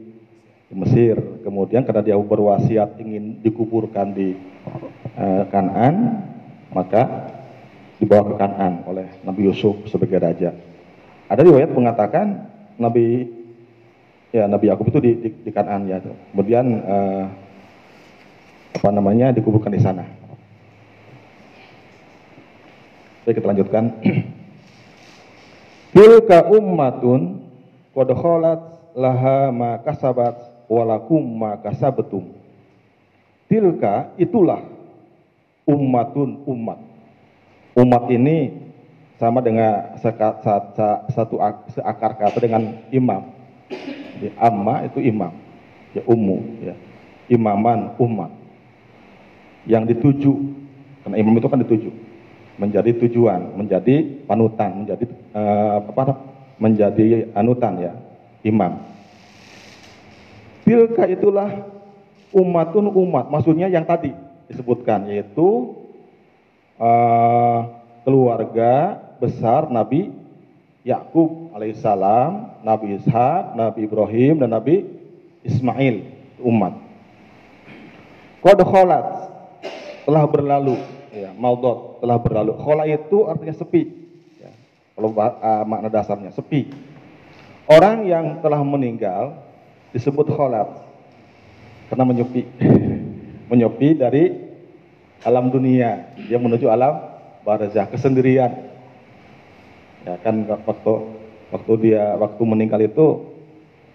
di 0.75 0.83
Mesir 0.83 1.16
kemudian 1.47 1.87
karena 1.87 2.02
dia 2.02 2.19
berwasiat 2.19 2.99
ingin 2.99 3.38
dikuburkan 3.38 4.11
di 4.11 4.35
uh, 5.14 5.47
Kanan 5.54 6.26
maka 6.75 7.31
dibawa 8.02 8.26
ke 8.26 8.35
Kanan 8.35 8.83
oleh 8.90 9.07
Nabi 9.23 9.47
Yusuf 9.47 9.87
sebagai 9.87 10.19
raja 10.19 10.50
ada 11.31 11.40
riwayat 11.40 11.71
mengatakan 11.73 12.50
Nabi 12.75 13.31
ya 14.35 14.50
Nabi 14.50 14.66
Yakub 14.69 14.90
itu 14.90 14.99
di, 14.99 15.11
di, 15.19 15.28
di 15.47 15.50
Kanan 15.54 15.87
ya. 15.87 16.02
Kemudian 16.02 16.66
uh, 16.83 17.25
apa 18.75 18.88
namanya 18.90 19.31
dikuburkan 19.31 19.71
di 19.71 19.81
sana. 19.81 20.04
Oke 23.25 23.38
kita 23.38 23.47
lanjutkan. 23.47 23.95
Tilka 25.95 26.50
ummatun 26.50 27.47
qad 27.95 28.11
laha 28.95 29.54
ma 29.54 29.78
kasabat 29.80 30.53
walakum 30.69 31.23
ma 31.23 31.57
kasabatum. 31.61 32.33
Tilka 33.49 34.13
itulah 34.17 34.65
ummatun 35.69 36.45
umat. 36.49 36.81
Umat 37.75 38.05
ini 38.09 38.55
sama 39.19 39.41
dengan 39.41 39.97
satu 41.09 41.37
seakar 41.75 42.19
kata 42.19 42.39
dengan 42.41 42.77
imam. 42.91 43.23
Jadi, 44.21 44.31
amma 44.39 44.87
itu 44.87 45.03
imam, 45.03 45.33
ya 45.91 46.03
ummu, 46.07 46.39
ya 46.63 46.75
imaman 47.35 47.99
umat. 47.99 48.31
Yang 49.65 49.97
dituju, 49.97 50.33
karena 51.03 51.17
imam 51.19 51.35
itu 51.41 51.49
kan 51.49 51.61
dituju, 51.61 51.91
menjadi 52.61 52.91
tujuan, 53.00 53.59
menjadi 53.59 54.23
panutan, 54.29 54.85
menjadi 54.85 55.05
uh, 55.35 55.83
apa? 55.83 56.15
Menjadi 56.61 57.33
anutan 57.35 57.81
ya, 57.83 57.93
imam. 58.47 58.94
Tilka 60.65 61.05
itulah 61.05 61.69
umatun 62.33 62.89
umat, 62.89 63.29
maksudnya 63.29 63.69
yang 63.69 63.85
tadi 63.85 64.17
disebutkan 64.49 65.07
yaitu 65.13 65.77
uh, 66.81 67.69
keluarga 68.03 68.97
besar 69.21 69.69
Nabi 69.69 70.09
Yakub 70.85 71.53
alaihissalam, 71.53 72.61
Nabi 72.65 72.97
Ishak, 72.97 73.57
Nabi 73.57 73.89
Ibrahim 73.89 74.41
dan 74.41 74.57
Nabi 74.57 74.89
Ismail 75.45 76.05
umat. 76.41 76.81
Qad 78.41 78.61
kholat 78.65 79.05
telah 80.05 80.25
berlalu, 80.29 80.77
ya, 81.13 81.33
maudot 81.37 82.00
telah 82.00 82.17
berlalu. 82.21 82.53
Khola 82.57 82.85
itu 82.89 83.29
artinya 83.29 83.57
sepi. 83.57 83.89
Ya, 84.41 84.53
kalau 84.97 85.13
uh, 85.13 85.65
makna 85.69 85.89
dasarnya 85.93 86.33
sepi. 86.33 86.73
Orang 87.65 88.05
yang 88.05 88.45
telah 88.45 88.61
meninggal 88.61 89.44
disebut 89.95 90.26
kholat 90.35 90.67
karena 91.87 92.04
menyepi, 92.11 92.43
menyepi 93.50 93.89
dari 93.95 94.35
alam 95.23 95.49
dunia, 95.54 96.11
dia 96.26 96.37
menuju 96.37 96.67
alam 96.67 96.99
barzah 97.47 97.87
kesendirian. 97.87 98.50
Ya 100.04 100.21
kan 100.21 100.45
waktu 100.45 100.95
waktu 101.54 101.73
dia 101.80 102.19
waktu 102.19 102.43
meninggal 102.45 102.83
itu 102.83 103.25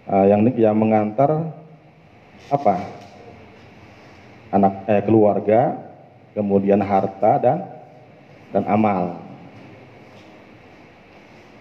uh, 0.08 0.24
yang 0.26 0.48
yang 0.56 0.74
mengantar 0.74 1.52
apa? 2.48 2.82
Anak 4.50 4.82
eh, 4.90 5.02
keluarga 5.06 5.78
kemudian 6.34 6.82
harta 6.82 7.38
dan 7.38 7.58
dan 8.50 8.66
amal. 8.66 9.22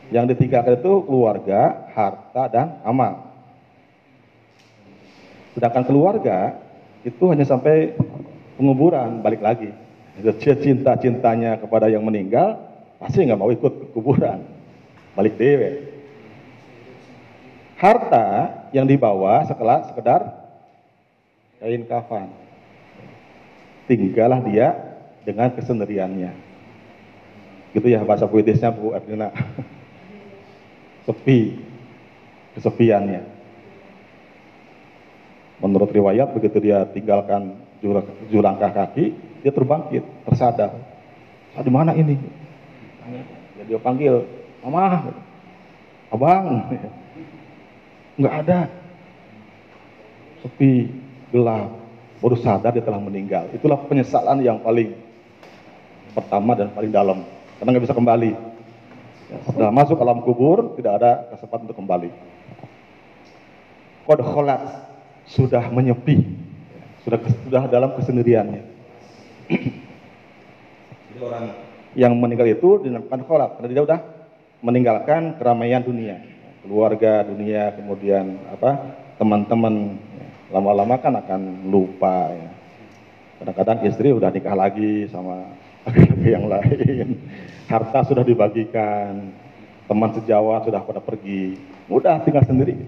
Yang 0.09 0.33
ditinggalkan 0.33 0.81
itu 0.81 1.05
keluarga 1.05 1.85
harta 1.93 2.49
dan 2.49 2.81
amal 2.81 3.28
sedangkan 5.59 5.83
keluarga 5.83 6.55
itu 7.03 7.19
hanya 7.27 7.43
sampai 7.43 7.91
penguburan 8.55 9.19
balik 9.19 9.43
lagi. 9.43 9.75
Cinta 10.39 10.95
cintanya 10.95 11.59
kepada 11.59 11.91
yang 11.91 12.03
meninggal 12.07 12.55
pasti 12.95 13.27
nggak 13.27 13.35
mau 13.35 13.51
ikut 13.51 13.67
ke 13.67 13.85
kuburan. 13.91 14.39
Balik 15.19 15.35
dewe. 15.35 15.83
Harta 17.75 18.55
yang 18.71 18.87
dibawa 18.87 19.43
setelah 19.43 19.83
sekedar 19.91 20.31
kain 21.59 21.83
kafan. 21.83 22.31
Tinggallah 23.91 24.39
dia 24.47 24.79
dengan 25.27 25.51
kesendiriannya. 25.51 26.31
Gitu 27.75 27.87
ya 27.91 27.99
bahasa 28.07 28.31
puitisnya 28.31 28.71
Bu 28.71 28.95
Erdina 28.95 29.35
sepi. 31.07 31.67
Kesepiannya 32.49 33.38
menurut 35.59 35.91
riwayat 35.91 36.31
begitu 36.31 36.57
dia 36.63 36.87
tinggalkan 36.89 37.59
jurang 38.31 38.57
kaki 38.59 39.15
dia 39.43 39.51
terbangkit 39.55 40.03
tersadar. 40.27 40.75
Ah, 41.55 41.63
di 41.63 41.71
mana 41.71 41.95
ini? 41.95 42.19
Ya 43.59 43.63
dia 43.67 43.79
panggil 43.79 44.23
mama 44.63 45.11
abang. 46.11 46.67
Nggak 48.19 48.35
ada. 48.45 48.59
Sepi 50.39 50.87
gelap 51.31 51.71
baru 52.19 52.35
sadar 52.39 52.75
dia 52.75 52.83
telah 52.83 52.99
meninggal. 52.99 53.47
Itulah 53.55 53.79
penyesalan 53.87 54.43
yang 54.43 54.59
paling 54.59 54.95
pertama 56.11 56.51
dan 56.55 56.71
paling 56.75 56.91
dalam. 56.91 57.23
Karena 57.59 57.69
nggak 57.75 57.85
bisa 57.87 57.95
kembali. 57.95 58.31
Setelah 59.45 59.71
masuk 59.71 59.99
alam 60.01 60.25
kubur 60.25 60.75
tidak 60.75 60.99
ada 60.99 61.11
kesempatan 61.31 61.69
untuk 61.69 61.79
kembali. 61.79 62.09
Kode 64.09 64.23
kholat 64.25 64.88
sudah 65.29 65.69
menyepi 65.69 66.39
sudah 67.05 67.19
sudah 67.47 67.63
dalam 67.71 67.95
kesendiriannya. 67.95 68.63
Jadi 71.09 71.19
orang 71.23 71.45
yang 71.97 72.13
meninggal 72.13 72.47
itu 72.49 72.85
dinamakan 72.85 73.21
kholak 73.25 73.49
karena 73.57 73.67
dia 73.71 73.81
sudah 73.81 74.01
meninggalkan 74.61 75.39
keramaian 75.39 75.81
dunia. 75.81 76.21
Keluarga 76.61 77.23
dunia 77.25 77.73
kemudian 77.73 78.37
apa 78.51 78.99
teman-teman. 79.17 79.97
Lama-lama 80.49 80.97
kan 80.97 81.13
akan 81.13 81.69
lupa 81.69 82.33
ya. 82.33 82.49
Kadang-kadang 83.39 83.85
istri 83.85 84.09
udah 84.11 84.29
nikah 84.33 84.57
lagi 84.57 85.07
sama 85.07 85.55
laki-laki 85.87 86.29
yang 86.29 86.45
lain. 86.49 87.07
Harta 87.69 88.01
sudah 88.03 88.25
dibagikan, 88.25 89.29
teman 89.85 90.09
sejawat 90.17 90.65
sudah 90.65 90.81
pada 90.81 90.99
pergi, 90.99 91.55
udah 91.85 92.17
tinggal 92.25 92.43
sendiri. 92.43 92.81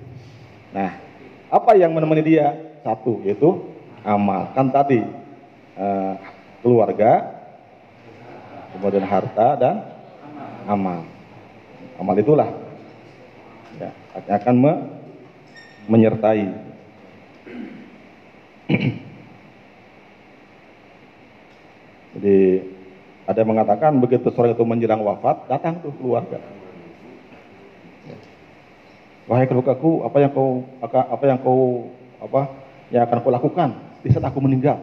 Nah, 0.74 1.11
apa 1.52 1.76
yang 1.76 1.92
menemani 1.92 2.24
dia? 2.24 2.56
Satu, 2.82 3.20
yaitu 3.28 3.60
amal. 4.08 4.56
Kan 4.56 4.72
tadi 4.72 5.04
eh, 5.76 6.14
keluarga, 6.64 7.44
kemudian 8.74 9.04
harta 9.04 9.60
dan 9.60 9.84
amal. 10.66 11.04
Amal 12.00 12.16
itulah 12.18 12.48
ya, 13.78 13.92
akan 14.32 14.56
me 14.56 14.74
menyertai. 15.92 16.48
Jadi 22.16 22.40
ada 23.28 23.38
yang 23.44 23.52
mengatakan 23.52 24.00
begitu 24.00 24.32
seorang 24.32 24.56
itu 24.56 24.64
menjelang 24.64 25.04
wafat, 25.04 25.52
datang 25.52 25.84
tuh 25.84 25.92
keluarga. 26.00 26.40
Wahai 29.30 29.46
keluargaku, 29.46 30.02
apa 30.02 30.18
yang 30.18 30.32
kau 30.34 30.66
apa 30.82 31.24
yang 31.30 31.40
kau 31.42 31.94
apa 32.18 32.42
yang 32.90 33.02
akan 33.06 33.18
kau 33.22 33.34
lakukan 33.34 33.70
di 34.02 34.10
saat 34.10 34.26
aku 34.26 34.42
meninggal? 34.42 34.82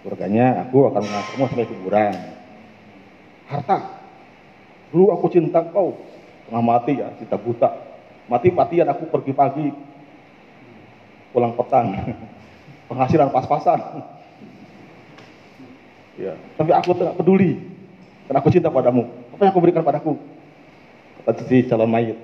Keluarganya, 0.00 0.64
aku 0.68 0.88
akan 0.88 1.00
mengantarmu 1.00 1.44
sampai 1.48 1.68
kuburan. 1.68 2.14
Harta, 3.48 4.04
dulu 4.92 5.12
aku 5.12 5.32
cinta 5.32 5.64
kau, 5.64 5.96
tengah 6.48 6.64
mati 6.64 7.00
ya, 7.00 7.08
cinta 7.16 7.36
buta. 7.40 7.72
Mati-matian 8.24 8.88
aku 8.88 9.04
pergi 9.08 9.32
pagi, 9.36 9.68
pulang 11.32 11.52
petang, 11.56 11.92
penghasilan 12.88 13.32
pas-pasan. 13.32 13.80
Ya, 16.14 16.38
tapi 16.54 16.70
aku 16.70 16.94
tidak 16.94 17.18
peduli, 17.18 17.58
karena 18.30 18.38
aku 18.38 18.46
cinta 18.46 18.70
padamu. 18.70 19.10
Apa 19.34 19.50
yang 19.50 19.50
kau 19.50 19.58
berikan 19.58 19.82
padaku? 19.82 20.14
Kata 21.26 21.42
si 21.42 21.66
calon 21.66 21.90
mayit. 21.90 22.14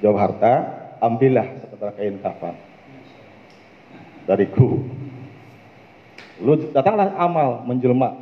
Jawab 0.00 0.16
harta, 0.16 0.52
ambillah 1.00 1.46
sekedar 1.60 1.92
kain 1.96 2.16
kafan 2.24 2.56
dariku. 4.30 4.78
Lu 6.40 6.56
datanglah 6.70 7.12
amal 7.18 7.66
menjelma 7.66 8.16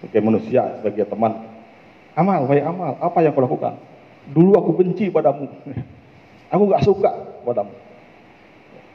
sebagai 0.00 0.20
manusia, 0.24 0.80
sebagai 0.80 1.04
teman. 1.06 1.46
Amal, 2.16 2.48
baik 2.48 2.64
amal, 2.66 2.98
apa 2.98 3.18
yang 3.22 3.36
kau 3.36 3.44
lakukan? 3.44 3.78
Dulu 4.32 4.56
aku 4.56 4.70
benci 4.80 5.12
padamu. 5.12 5.46
Aku 6.50 6.66
gak 6.66 6.82
suka 6.82 7.14
padamu. 7.46 7.70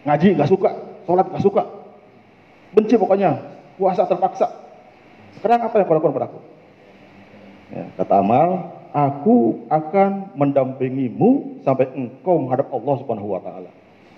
Ngaji 0.04 0.36
gak 0.36 0.52
suka, 0.52 0.76
sholat 1.08 1.24
gak 1.32 1.40
suka. 1.40 1.64
Benci 2.76 3.00
pokoknya, 3.00 3.40
puasa 3.80 4.04
terpaksa. 4.04 4.52
Sekarang 5.40 5.64
apa 5.64 5.72
yang 5.80 5.88
kau 5.88 5.96
lakukan 5.96 6.16
padaku? 6.20 6.40
Ya, 7.72 7.88
kata 7.96 8.20
Amal, 8.20 8.75
aku 8.96 9.68
akan 9.68 10.32
mendampingimu 10.40 11.60
sampai 11.68 11.92
engkau 11.92 12.40
menghadap 12.40 12.72
Allah 12.72 12.96
Subhanahu 13.04 13.36
wa 13.36 13.44
taala. 13.44 13.68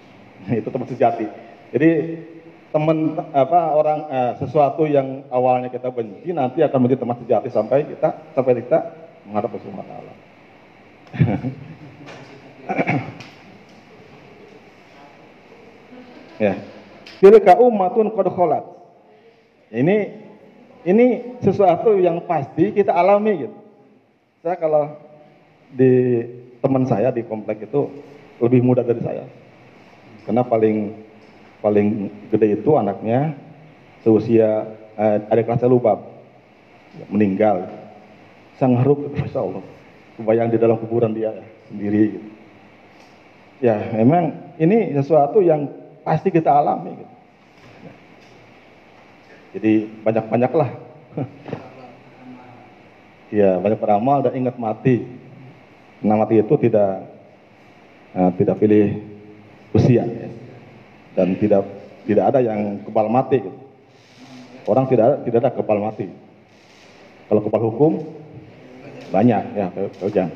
Itu 0.62 0.70
teman 0.70 0.86
sejati. 0.86 1.26
Jadi 1.74 2.22
teman 2.70 3.18
apa 3.34 3.74
orang 3.74 4.06
eh, 4.06 4.38
sesuatu 4.38 4.86
yang 4.86 5.26
awalnya 5.34 5.74
kita 5.74 5.90
benci 5.90 6.30
nanti 6.30 6.62
akan 6.62 6.78
menjadi 6.86 7.02
teman 7.02 7.18
sejati 7.18 7.50
sampai 7.50 7.90
kita 7.90 8.14
sampai 8.38 8.62
kita 8.62 8.94
menghadap 9.26 9.50
Allah 9.50 9.66
Subhanahu 9.66 9.82
wa 9.82 9.90
taala. 9.90 10.14
ya. 16.46 16.54
Tilka 17.18 17.58
ummatun 17.58 18.14
qad. 18.14 18.30
Ini 19.74 19.98
ini 20.86 21.34
sesuatu 21.42 21.98
yang 21.98 22.22
pasti 22.30 22.78
kita 22.78 22.94
alami 22.94 23.50
gitu. 23.50 23.67
Saya 24.48 24.64
kalau 24.64 24.88
di 25.76 26.24
teman 26.64 26.88
saya 26.88 27.12
di 27.12 27.20
komplek 27.28 27.68
itu 27.68 27.92
lebih 28.40 28.64
muda 28.64 28.80
dari 28.80 29.04
saya. 29.04 29.28
Karena 30.24 30.40
paling 30.40 30.96
paling 31.60 32.08
gede 32.32 32.56
itu 32.56 32.72
anaknya 32.80 33.36
seusia 34.08 34.72
eh, 34.96 35.20
ada 35.28 35.44
kelasnya 35.44 35.68
lubab 35.68 36.00
meninggal. 37.12 37.68
Sang 38.56 38.72
haruk, 38.80 39.12
masya 39.20 39.44
Allah, 39.44 39.68
kebayang 40.16 40.48
di 40.48 40.58
dalam 40.64 40.80
kuburan 40.80 41.12
dia 41.12 41.36
ya, 41.36 41.44
sendiri. 41.68 42.04
Gitu. 42.16 42.30
Ya, 43.68 43.76
memang 44.00 44.32
ini 44.64 44.96
sesuatu 44.96 45.44
yang 45.44 45.68
pasti 46.08 46.32
kita 46.32 46.56
alami. 46.56 46.96
Gitu. 46.96 47.16
Jadi 49.60 49.74
banyak-banyaklah. 50.08 50.72
ya 53.34 53.60
banyak 53.60 53.80
beramal 53.80 54.24
dan 54.24 54.34
ingat 54.36 54.56
mati. 54.60 55.04
Karena 55.98 56.14
mati 56.14 56.38
itu 56.38 56.56
tidak 56.62 57.10
uh, 58.14 58.32
tidak 58.38 58.56
pilih 58.62 59.02
usia 59.74 60.06
ya. 60.06 60.30
dan 61.18 61.34
tidak 61.42 61.66
tidak 62.06 62.24
ada 62.34 62.40
yang 62.40 62.86
kebal 62.86 63.10
mati. 63.10 63.42
Gitu. 63.42 63.60
Orang 64.68 64.86
tidak 64.92 65.24
tidak 65.26 65.40
ada 65.44 65.52
kebal 65.56 65.80
mati. 65.82 66.08
Kalau 67.28 67.42
kebal 67.44 67.62
hukum 67.72 67.92
banyak 69.12 69.44
ya 69.56 69.68
pegang. 70.00 70.32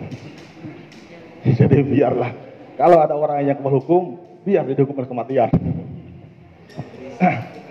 Jadi 1.60 1.77
biarlah 1.84 2.32
kalau 2.75 2.97
ada 3.01 3.13
orang 3.13 3.45
yang 3.45 3.58
kebal 3.60 3.80
hukum 3.80 4.17
biar 4.41 4.65
dihukum 4.65 4.97
oleh 4.97 5.10
kematian. 5.10 5.49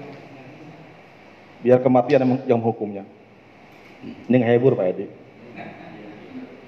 biar 1.65 1.79
kematian 1.85 2.21
yang, 2.25 2.39
yang 2.49 2.59
menghukumnya. 2.63 3.05
Ini 4.01 4.37
hibur 4.57 4.77
Pak 4.77 4.87
Edi. 4.97 5.07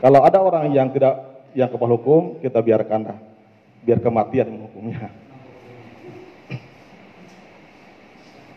Kalau 0.03 0.21
ada 0.27 0.39
orang 0.43 0.69
yang 0.75 0.91
tidak 0.91 1.47
yang 1.57 1.71
kepala 1.71 1.97
hukum, 1.97 2.43
kita 2.43 2.59
biarkan 2.61 3.01
dah. 3.09 3.19
Biar 3.83 3.99
kematian 3.99 4.51
menghukumnya. 4.51 5.11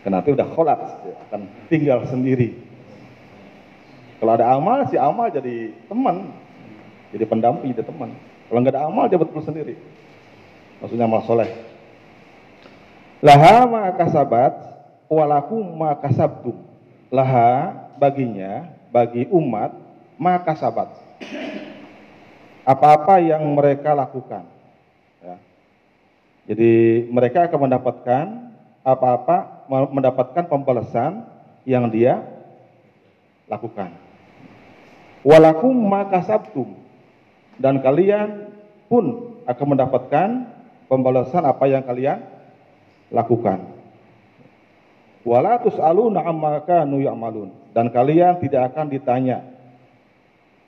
Karena 0.06 0.22
itu 0.22 0.38
udah 0.38 0.48
kholat, 0.54 0.80
akan 1.26 1.40
tinggal 1.66 2.06
sendiri. 2.06 2.54
Kalau 4.22 4.32
ada 4.38 4.54
amal, 4.54 4.86
si 4.86 4.94
amal 4.94 5.28
jadi 5.34 5.74
teman. 5.90 6.30
Jadi 7.10 7.24
pendamping, 7.26 7.74
jadi 7.74 7.86
teman. 7.86 8.14
Kalau 8.46 8.58
nggak 8.62 8.74
ada 8.74 8.86
amal, 8.86 9.10
dia 9.10 9.18
betul 9.18 9.42
sendiri. 9.42 9.74
Maksudnya 10.78 11.10
amal 11.10 11.26
soleh. 11.26 11.50
Laha 13.24 13.64
maka 13.64 14.06
sahabat 14.12 14.54
walaku 15.08 15.56
maka 15.74 16.12
sabtu 16.12 16.52
laha 17.08 17.85
baginya 17.96 18.68
bagi 18.92 19.28
umat 19.28 19.74
maka 20.16 20.56
sabat. 20.56 20.88
Apa-apa 22.66 23.20
yang 23.22 23.44
mereka 23.54 23.94
lakukan. 23.94 24.48
Ya. 25.22 25.36
jadi 26.50 26.72
mereka 27.08 27.46
akan 27.46 27.60
mendapatkan 27.68 28.24
apa-apa 28.86 29.66
mendapatkan 29.68 30.44
pembalasan 30.46 31.26
yang 31.66 31.90
dia 31.90 32.22
lakukan. 33.50 33.90
Walakum 35.26 35.74
maka 35.74 36.22
sabtu 36.22 36.70
dan 37.58 37.82
kalian 37.82 38.50
pun 38.86 39.34
akan 39.46 39.66
mendapatkan 39.74 40.28
pembalasan 40.86 41.42
apa 41.42 41.64
yang 41.66 41.82
kalian 41.82 42.22
lakukan 43.10 43.75
Wala 45.26 45.58
tus'aluna 45.58 46.22
amma 46.22 46.62
kanu 46.62 47.02
ya'malun. 47.02 47.50
Dan 47.74 47.90
kalian 47.90 48.38
tidak 48.38 48.70
akan 48.72 48.86
ditanya 48.86 49.42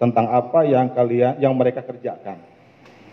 tentang 0.03 0.27
apa 0.27 0.66
yang 0.66 0.90
kalian 0.90 1.38
yang 1.38 1.55
mereka 1.55 1.87
kerjakan. 1.87 2.42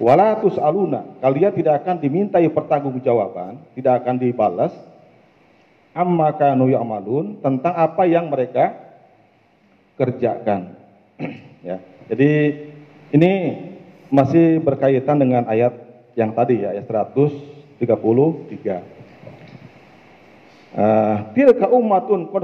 Wala 0.01 0.41
tus'aluna, 0.41 1.21
kalian 1.21 1.53
tidak 1.53 1.86
akan 1.86 2.01
dimintai 2.01 2.49
pertanggungjawaban, 2.49 3.62
tidak 3.77 4.03
akan 4.03 4.15
dibalas 4.19 4.73
amma 5.95 6.36
kanu 6.36 6.67
ya'malun 6.67 7.39
tentang 7.39 7.73
apa 7.77 8.03
yang 8.10 8.27
mereka 8.27 8.75
kerjakan. 9.95 10.75
ya. 11.69 11.79
Jadi 12.12 12.31
ini 13.15 13.31
masih 14.10 14.60
berkaitan 14.60 15.21
dengan 15.21 15.47
ayat 15.47 15.77
yang 16.17 16.34
tadi 16.34 16.65
ya, 16.65 16.73
ayat 16.73 16.89
133. 16.89 18.94
Eh, 20.75 21.17
tilka 21.31 21.71
ummatun 21.71 22.27
qad 22.35 22.43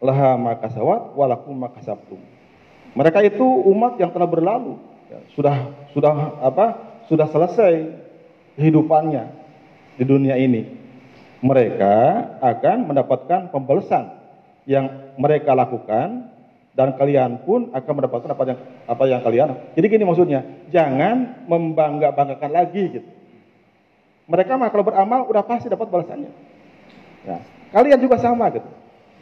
laha 0.00 0.40
ma 0.40 0.56
kasawat 0.56 1.12
walakum 1.12 1.52
ma 1.52 1.68
kasabtum. 1.68 2.16
Mereka 2.96 3.20
itu 3.28 3.44
umat 3.44 4.00
yang 4.00 4.08
telah 4.08 4.24
berlalu, 4.24 4.80
ya, 5.12 5.20
sudah 5.36 5.56
sudah 5.92 6.40
apa? 6.40 6.66
Sudah 7.04 7.28
selesai 7.28 7.92
kehidupannya 8.56 9.28
di 10.00 10.04
dunia 10.08 10.40
ini. 10.40 10.64
Mereka 11.44 11.96
akan 12.40 12.88
mendapatkan 12.88 13.52
pembalasan 13.52 14.08
yang 14.64 15.12
mereka 15.20 15.52
lakukan 15.52 16.32
dan 16.72 16.96
kalian 16.96 17.44
pun 17.44 17.68
akan 17.76 17.92
mendapatkan 18.00 18.32
apa 18.32 18.44
yang 18.48 18.58
apa 18.88 19.04
yang 19.04 19.20
kalian. 19.20 19.48
Jadi 19.76 19.86
gini 19.92 20.04
maksudnya, 20.08 20.40
jangan 20.72 21.44
membangga-banggakan 21.44 22.48
lagi 22.48 22.96
gitu. 22.96 23.08
Mereka 24.24 24.56
mah 24.56 24.72
kalau 24.72 24.88
beramal 24.88 25.28
udah 25.28 25.44
pasti 25.44 25.68
dapat 25.68 25.92
balasannya. 25.92 26.53
Ya. 27.24 27.38
Kalian 27.72 28.00
juga 28.00 28.20
sama 28.20 28.52
gitu. 28.52 28.68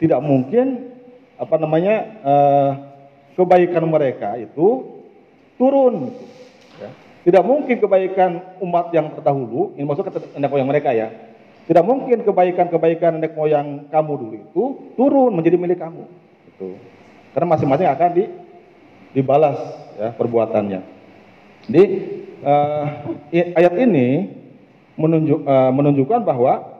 Tidak 0.03 0.19
mungkin 0.19 0.93
apa 1.39 1.55
namanya 1.57 1.95
uh, 2.21 2.71
kebaikan 3.33 3.83
mereka 3.89 4.37
itu 4.37 5.01
turun. 5.57 6.11
Gitu. 6.11 6.23
Ya. 6.83 6.89
Tidak 7.23 7.43
mungkin 7.43 7.79
kebaikan 7.79 8.59
umat 8.59 8.91
yang 8.91 9.15
terdahulu, 9.15 9.71
ini 9.79 9.87
maksud 9.87 10.03
nenek 10.35 10.51
moyang 10.51 10.69
mereka 10.69 10.91
ya. 10.91 11.07
Tidak 11.63 11.79
mungkin 11.79 12.27
kebaikan-kebaikan 12.27 13.15
nenek 13.17 13.39
moyang 13.39 13.87
kamu 13.87 14.11
dulu 14.19 14.35
itu 14.35 14.63
turun 14.99 15.31
menjadi 15.31 15.55
milik 15.55 15.79
kamu. 15.79 16.03
Itu. 16.51 16.75
Karena 17.31 17.47
masing-masing 17.55 17.87
akan 17.87 18.09
di, 18.11 18.23
dibalas 19.15 19.57
ya 19.95 20.11
perbuatannya. 20.11 20.81
Jadi 21.71 21.83
uh, 22.43 22.85
ayat 23.31 23.73
ini 23.79 24.27
menunjuk, 24.99 25.47
uh, 25.47 25.71
menunjukkan 25.71 26.21
bahwa 26.27 26.72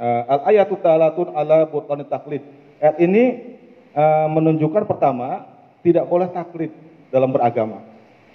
uh, 0.00 0.22
al 0.28 0.40
ayatu 0.52 0.76
talatun 0.80 1.32
ala 1.32 1.66
butani 1.68 2.04
taklid. 2.06 2.44
Ayat 2.80 2.96
ini 3.00 3.56
uh, 3.96 4.28
menunjukkan 4.30 4.84
pertama 4.84 5.48
tidak 5.80 6.04
boleh 6.08 6.28
taklid 6.30 6.72
dalam 7.08 7.32
beragama. 7.32 7.82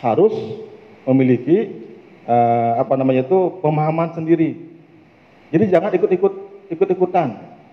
Harus 0.01 0.33
memiliki 1.05 1.69
uh, 2.25 2.81
apa 2.81 2.93
namanya 2.97 3.25
itu 3.25 3.61
pemahaman 3.61 4.13
sendiri. 4.17 4.57
Jadi 5.51 5.65
jangan 5.69 5.91
ikut-ikut 5.93 6.33
ikut-ikutan. 6.73 7.29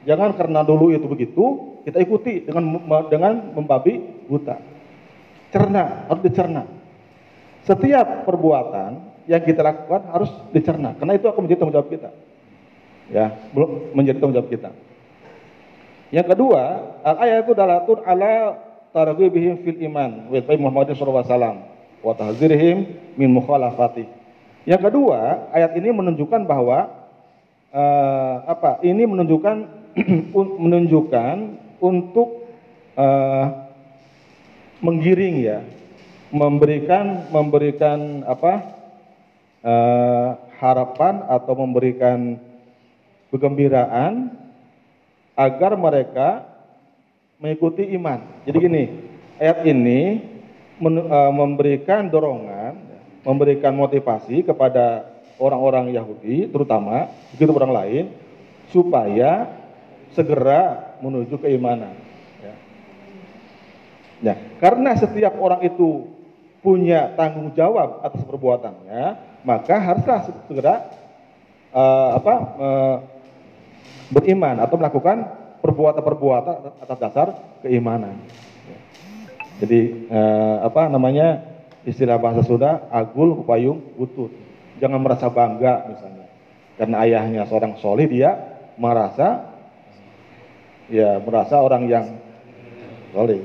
Jangan 0.06 0.32
karena 0.38 0.64
dulu 0.64 0.94
itu 0.94 1.04
begitu 1.04 1.44
kita 1.84 2.00
ikuti 2.00 2.44
dengan 2.44 2.80
dengan 3.08 3.52
membabi 3.56 4.00
buta. 4.28 4.56
Cerna 5.48 6.08
harus 6.08 6.22
dicerna. 6.24 6.62
Setiap 7.64 8.24
perbuatan 8.24 9.20
yang 9.28 9.44
kita 9.44 9.60
lakukan 9.60 10.08
harus 10.08 10.32
dicerna 10.56 10.96
karena 10.96 11.20
itu 11.20 11.28
akan 11.28 11.40
menjadi 11.44 11.58
tanggung 11.60 11.76
jawab 11.76 11.90
kita. 11.92 12.10
Ya, 13.08 13.32
belum 13.56 13.96
menjadi 13.96 14.20
tanggung 14.20 14.36
jawab 14.36 14.50
kita. 14.52 14.70
Yang 16.12 16.26
kedua, 16.36 16.62
al 17.04 17.16
ayat 17.24 17.44
itu 17.44 17.52
dalatun 17.56 17.98
ala 18.04 18.56
targhibihim 18.92 19.64
fil 19.64 19.80
iman 19.88 20.28
wa 20.28 20.56
Muhammad 20.56 20.92
sallallahu 20.92 21.24
alaihi 21.24 21.32
wasallam 21.32 21.56
wa 22.04 22.12
tahzirihim 22.16 22.76
min 23.16 23.28
mukhalafati. 23.32 24.08
Yang 24.68 24.92
kedua, 24.92 25.48
ayat 25.52 25.72
ini 25.80 25.88
menunjukkan 25.88 26.44
bahwa 26.44 26.92
uh, 27.72 28.34
apa? 28.44 28.84
Ini 28.84 29.08
menunjukkan 29.08 29.56
menunjukkan 30.64 31.36
untuk 31.80 32.48
uh, 32.96 33.46
menggiring 34.84 35.36
ya, 35.40 35.64
memberikan 36.28 37.28
memberikan 37.32 38.24
apa? 38.28 38.78
eh, 39.62 40.28
harapan 40.58 41.22
atau 41.26 41.54
memberikan 41.54 42.38
kegembiraan 43.28 44.32
agar 45.38 45.72
mereka 45.78 46.48
mengikuti 47.38 47.86
iman. 47.94 48.42
Jadi 48.42 48.56
gini, 48.58 48.84
ayat 49.38 49.62
ini 49.62 50.00
men, 50.82 51.06
uh, 51.06 51.30
memberikan 51.30 52.10
dorongan, 52.10 52.74
memberikan 53.22 53.74
motivasi 53.78 54.42
kepada 54.42 55.06
orang-orang 55.38 55.94
Yahudi, 55.94 56.50
terutama 56.50 57.06
begitu 57.30 57.54
orang 57.54 57.72
lain, 57.72 58.04
supaya 58.74 59.46
segera 60.12 60.94
menuju 60.98 61.38
keimanan. 61.38 61.94
Ya. 62.42 62.54
ya, 64.26 64.34
karena 64.58 64.98
setiap 64.98 65.38
orang 65.38 65.62
itu 65.62 66.10
punya 66.58 67.14
tanggung 67.14 67.54
jawab 67.54 68.02
atas 68.02 68.26
perbuatannya, 68.26 69.04
maka 69.46 69.78
haruslah 69.78 70.26
segera 70.50 70.90
uh, 71.70 72.18
apa 72.18 72.34
uh, 72.58 72.96
beriman 74.08 74.60
atau 74.60 74.76
melakukan 74.80 75.28
perbuatan-perbuatan 75.60 76.80
atas 76.80 76.98
dasar 76.98 77.26
keimanan. 77.64 78.16
Jadi 79.58 80.06
uh, 80.06 80.64
apa 80.64 80.86
namanya 80.86 81.42
istilah 81.82 82.16
bahasa 82.20 82.46
sudah 82.46 82.86
agul 82.94 83.42
payung 83.42 83.82
butut. 83.98 84.30
Jangan 84.78 85.02
merasa 85.02 85.26
bangga 85.26 85.90
misalnya 85.90 86.26
karena 86.78 86.96
ayahnya 87.02 87.42
seorang 87.50 87.74
solih 87.82 88.06
dia 88.06 88.38
merasa 88.78 89.50
ya 90.86 91.18
merasa 91.18 91.58
orang 91.58 91.90
yang 91.90 92.06
solih 93.10 93.42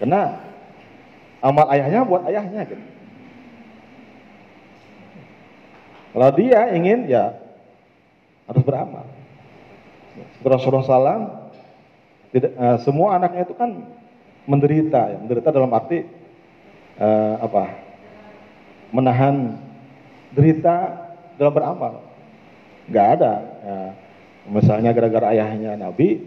karena 0.00 0.40
amal 1.44 1.68
ayahnya 1.68 2.00
buat 2.08 2.24
ayahnya 2.24 2.64
gitu. 2.64 2.84
Kalau 6.10 6.30
dia 6.34 6.60
ingin 6.74 7.06
ya 7.06 7.36
harus 8.48 8.64
beramal. 8.64 9.06
Rasulullah 10.42 10.84
SAW 10.84 11.24
tidak, 12.30 12.52
uh, 12.54 12.78
semua 12.82 13.18
anaknya 13.18 13.42
itu 13.46 13.54
kan 13.58 13.70
menderita, 14.46 15.00
ya. 15.14 15.18
menderita 15.18 15.48
dalam 15.50 15.70
arti 15.74 16.06
uh, 16.98 17.34
apa? 17.42 17.64
Menahan 18.90 19.58
derita 20.34 21.06
dalam 21.38 21.54
beramal. 21.54 22.02
Gak 22.90 23.06
ada. 23.18 23.32
Ya. 23.62 23.78
Misalnya 24.50 24.90
gara-gara 24.90 25.30
ayahnya 25.30 25.78
Nabi, 25.78 26.22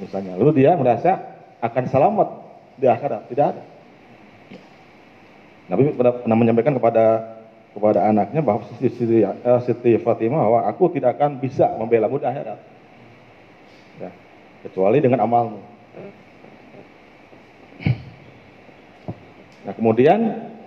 misalnya, 0.00 0.38
lalu 0.38 0.64
dia 0.64 0.72
merasa 0.78 1.20
akan 1.60 1.84
selamat 1.88 2.28
di 2.76 2.86
akhirat, 2.88 3.22
tidak 3.32 3.46
ada. 3.56 3.62
Nabi 5.66 5.92
pernah 5.98 6.36
menyampaikan 6.38 6.78
kepada 6.78 7.36
kepada 7.76 8.08
anaknya 8.08 8.40
bahwa 8.40 8.64
Siti, 8.80 9.92
Fatimah 10.00 10.40
bahwa 10.48 10.60
aku 10.64 10.96
tidak 10.96 11.20
akan 11.20 11.36
bisa 11.36 11.68
membela 11.76 12.08
di 12.08 12.24
akhirat. 12.24 12.75
Ya, 13.96 14.10
kecuali 14.66 15.00
dengan 15.00 15.24
amalmu. 15.24 15.60
Nah, 19.66 19.72
kemudian 19.74 20.18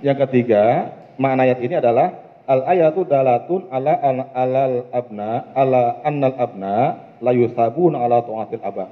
yang 0.03 0.17
ketiga, 0.27 0.91
makna 1.15 1.47
ayat 1.47 1.59
ini 1.63 1.77
adalah 1.79 2.11
al 2.49 2.65
ayatu 2.65 3.05
dalatun 3.05 3.69
ala 3.69 3.95
alal 4.33 4.89
abna 4.89 5.53
ala 5.53 6.01
annal 6.01 6.35
abna 6.35 6.77
la 7.21 7.31
yusabuna 7.31 8.01
ala 8.01 8.25
tu'atil 8.25 8.63
aba. 8.65 8.89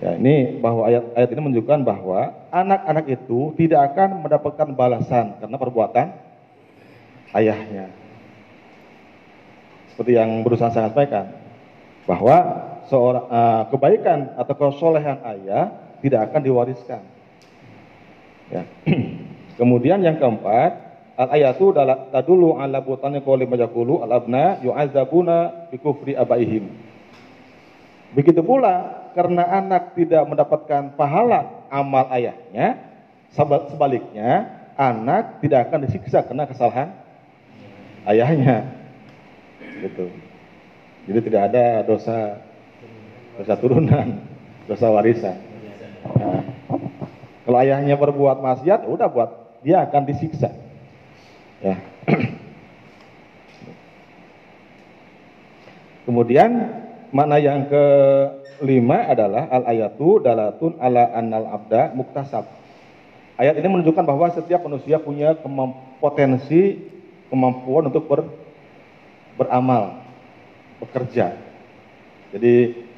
Ya, 0.00 0.16
ini 0.16 0.62
bahwa 0.62 0.88
ayat 0.88 1.04
ayat 1.12 1.28
ini 1.34 1.40
menunjukkan 1.44 1.84
bahwa 1.84 2.32
anak-anak 2.48 3.04
itu 3.10 3.52
tidak 3.58 3.92
akan 3.92 4.24
mendapatkan 4.24 4.68
balasan 4.72 5.36
karena 5.42 5.56
perbuatan 5.60 6.06
ayahnya. 7.36 7.92
Seperti 9.92 10.16
yang 10.16 10.40
berusaha 10.40 10.72
saya 10.72 10.88
sampaikan, 10.88 11.36
bahwa 12.08 12.69
seorang 12.90 13.24
uh, 13.30 13.62
kebaikan 13.70 14.34
atau 14.34 14.54
kesolehan 14.58 15.22
ayah 15.22 15.70
tidak 16.02 16.30
akan 16.30 16.40
diwariskan. 16.42 17.02
Ya. 18.50 18.66
Kemudian 19.58 20.02
yang 20.02 20.18
keempat, 20.18 20.70
al 21.14 21.28
ayatu 21.30 21.70
tadulu 22.10 22.58
ala 22.58 22.82
butani 22.82 23.22
qawli 23.22 23.46
majakulu 23.46 24.02
al 24.02 24.10
abna 24.18 24.58
yu'azabuna 24.58 25.70
bi 25.70 25.78
kufri 25.78 26.18
abaihim. 26.18 26.66
Begitu 28.10 28.42
pula 28.42 29.06
karena 29.14 29.46
anak 29.46 29.94
tidak 29.94 30.26
mendapatkan 30.26 30.98
pahala 30.98 31.62
amal 31.70 32.10
ayahnya, 32.10 32.90
sebaliknya 33.30 34.60
anak 34.74 35.38
tidak 35.44 35.68
akan 35.68 35.86
disiksa 35.86 36.24
karena 36.24 36.48
kesalahan 36.48 36.88
ayahnya 38.08 38.64
gitu 39.84 40.08
jadi 41.04 41.20
tidak 41.20 41.42
ada 41.52 41.66
dosa 41.84 42.40
dosa 43.40 43.56
turunan 43.56 44.20
dosa 44.68 44.92
warisan. 44.92 45.40
Nah, 46.20 46.44
kalau 47.48 47.56
ayahnya 47.64 47.96
berbuat 47.96 48.44
maksiat 48.44 48.84
udah 48.84 49.08
buat 49.08 49.56
dia 49.64 49.80
akan 49.88 50.04
disiksa. 50.04 50.52
Ya. 51.64 51.80
Kemudian 56.04 56.68
makna 57.16 57.40
yang 57.40 57.64
kelima 58.60 59.08
adalah 59.08 59.48
al 59.48 59.64
ayatu 59.72 60.20
dalatun 60.20 60.76
ala 60.76 61.08
annal 61.16 61.48
abda 61.48 61.96
muktasab. 61.96 62.44
Ayat 63.40 63.56
ini 63.56 63.72
menunjukkan 63.72 64.04
bahwa 64.04 64.28
setiap 64.36 64.60
manusia 64.68 65.00
punya 65.00 65.32
potensi 65.96 66.76
kemampuan 67.32 67.88
untuk 67.88 68.04
ber, 68.04 68.28
beramal, 69.40 69.96
bekerja. 70.76 71.40
Jadi 72.36 72.89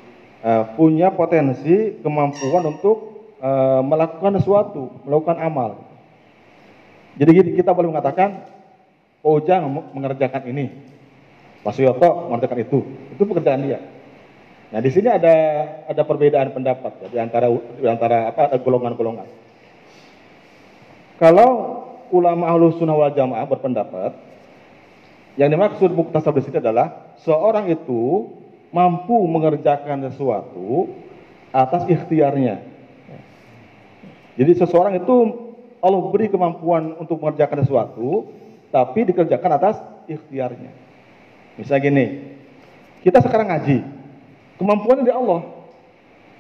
uh, 0.42 0.64
punya 0.74 1.14
potensi 1.14 1.96
kemampuan 2.02 2.74
untuk 2.74 3.31
uh, 3.38 3.81
melakukan 3.81 4.37
sesuatu, 4.42 4.90
melakukan 5.07 5.38
amal. 5.40 5.70
Jadi 7.16 7.55
kita 7.57 7.72
boleh 7.72 7.94
mengatakan, 7.94 8.50
Ojang 9.22 9.94
mengerjakan 9.94 10.42
ini, 10.50 10.74
Pak 11.62 11.78
Suyoto 11.78 12.26
mengerjakan 12.26 12.59
itu, 12.66 12.78
itu 13.14 13.22
pekerjaan 13.22 13.62
dia. 13.62 13.78
Nah 14.74 14.81
di 14.83 14.90
sini 14.90 15.07
ada 15.07 15.35
ada 15.87 16.02
perbedaan 16.02 16.50
pendapat 16.50 17.07
ya, 17.07 17.09
di 17.12 17.18
antara 17.20 17.46
di 17.52 17.87
antara 17.87 18.33
apa 18.33 18.57
golongan-golongan. 18.59 19.28
Kalau 21.22 21.50
ulama 22.11 22.50
ahlus 22.50 22.83
sunnah 22.83 22.98
wal 22.98 23.14
jamaah 23.14 23.46
berpendapat 23.46 24.16
yang 25.38 25.55
dimaksud 25.55 25.92
muktasab 25.92 26.35
di 26.35 26.42
sini 26.42 26.59
adalah 26.59 27.14
seorang 27.22 27.70
itu 27.70 28.33
mampu 28.72 29.14
mengerjakan 29.28 30.08
sesuatu 30.08 30.88
atas 31.52 31.85
ikhtiarnya, 31.85 32.72
Jadi 34.32 34.52
seseorang 34.56 34.96
itu 34.96 35.16
Allah 35.85 36.00
beri 36.08 36.32
kemampuan 36.32 36.96
untuk 36.96 37.20
mengerjakan 37.20 37.68
sesuatu, 37.68 38.32
tapi 38.72 39.04
dikerjakan 39.12 39.50
atas 39.61 39.76
ikhtiarnya. 40.08 40.72
Misalnya 41.61 41.85
gini, 41.85 42.06
kita 43.04 43.20
sekarang 43.20 43.52
ngaji, 43.52 43.85
kemampuan 44.56 45.04
dari 45.04 45.12
Allah. 45.12 45.44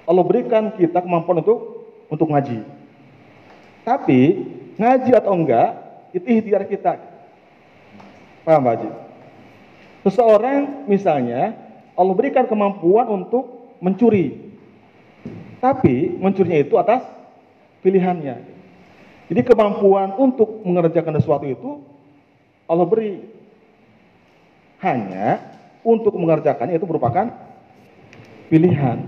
Allah 0.08 0.24
berikan 0.24 0.72
kita 0.72 1.04
kemampuan 1.04 1.44
untuk 1.44 1.84
untuk 2.08 2.32
ngaji. 2.32 2.64
Tapi 3.84 4.20
ngaji 4.80 5.10
atau 5.12 5.32
enggak 5.36 5.70
itu 6.16 6.26
ikhtiar 6.26 6.64
kita. 6.64 6.96
Paham 8.42 8.64
Pak 8.66 8.72
Haji? 8.74 8.90
Seseorang 10.02 10.88
misalnya 10.90 11.54
Allah 11.92 12.14
berikan 12.16 12.48
kemampuan 12.48 13.08
untuk 13.08 13.76
mencuri. 13.82 14.52
Tapi 15.62 16.18
mencurinya 16.18 16.58
itu 16.58 16.74
atas 16.80 17.06
pilihannya. 17.84 18.36
Jadi 19.30 19.40
kemampuan 19.46 20.16
untuk 20.18 20.60
mengerjakan 20.66 21.16
sesuatu 21.20 21.46
itu 21.46 21.80
Allah 22.66 22.86
beri. 22.88 23.22
Hanya 24.82 25.38
untuk 25.86 26.14
mengerjakannya 26.18 26.74
itu 26.74 26.86
merupakan 26.88 27.30
pilihan. 28.50 28.98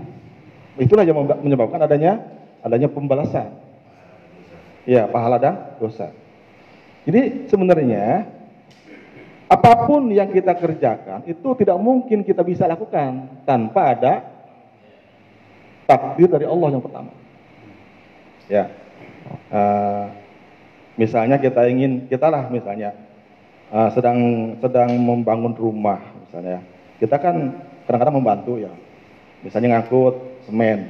Itulah 0.79 1.03
yang 1.03 1.19
menyebabkan 1.43 1.83
adanya 1.83 2.23
adanya 2.63 2.87
pembalasan. 2.87 3.51
Ya, 4.85 5.09
pahala 5.09 5.41
dan 5.41 5.75
dosa. 5.81 6.13
Jadi 7.05 7.49
sebenarnya 7.49 8.25
apa 9.45 9.85
pun 9.85 10.09
yang 10.09 10.33
kita 10.33 10.57
kerjakan 10.57 11.21
itu 11.29 11.49
tidak 11.61 11.77
mungkin 11.77 12.25
kita 12.25 12.41
bisa 12.41 12.65
lakukan 12.65 13.29
tanpa 13.45 13.93
ada 13.93 14.13
takdir 15.85 16.25
dari 16.25 16.49
Allah 16.49 16.73
yang 16.73 16.81
pertama. 16.81 17.13
Ya, 18.49 18.69
uh, 19.53 20.05
misalnya 20.97 21.37
kita 21.37 21.65
ingin, 21.69 22.09
kita 22.09 22.29
lah 22.29 22.49
misalnya 22.49 22.93
uh, 23.69 23.89
sedang 23.93 24.17
sedang 24.61 24.97
membangun 24.97 25.53
rumah 25.53 26.01
misalnya, 26.25 26.61
kita 27.01 27.17
kan 27.17 27.57
kadang-kadang 27.85 28.17
membantu 28.17 28.57
ya, 28.61 28.73
misalnya 29.45 29.77
ngangkut 29.77 30.45
semen, 30.45 30.89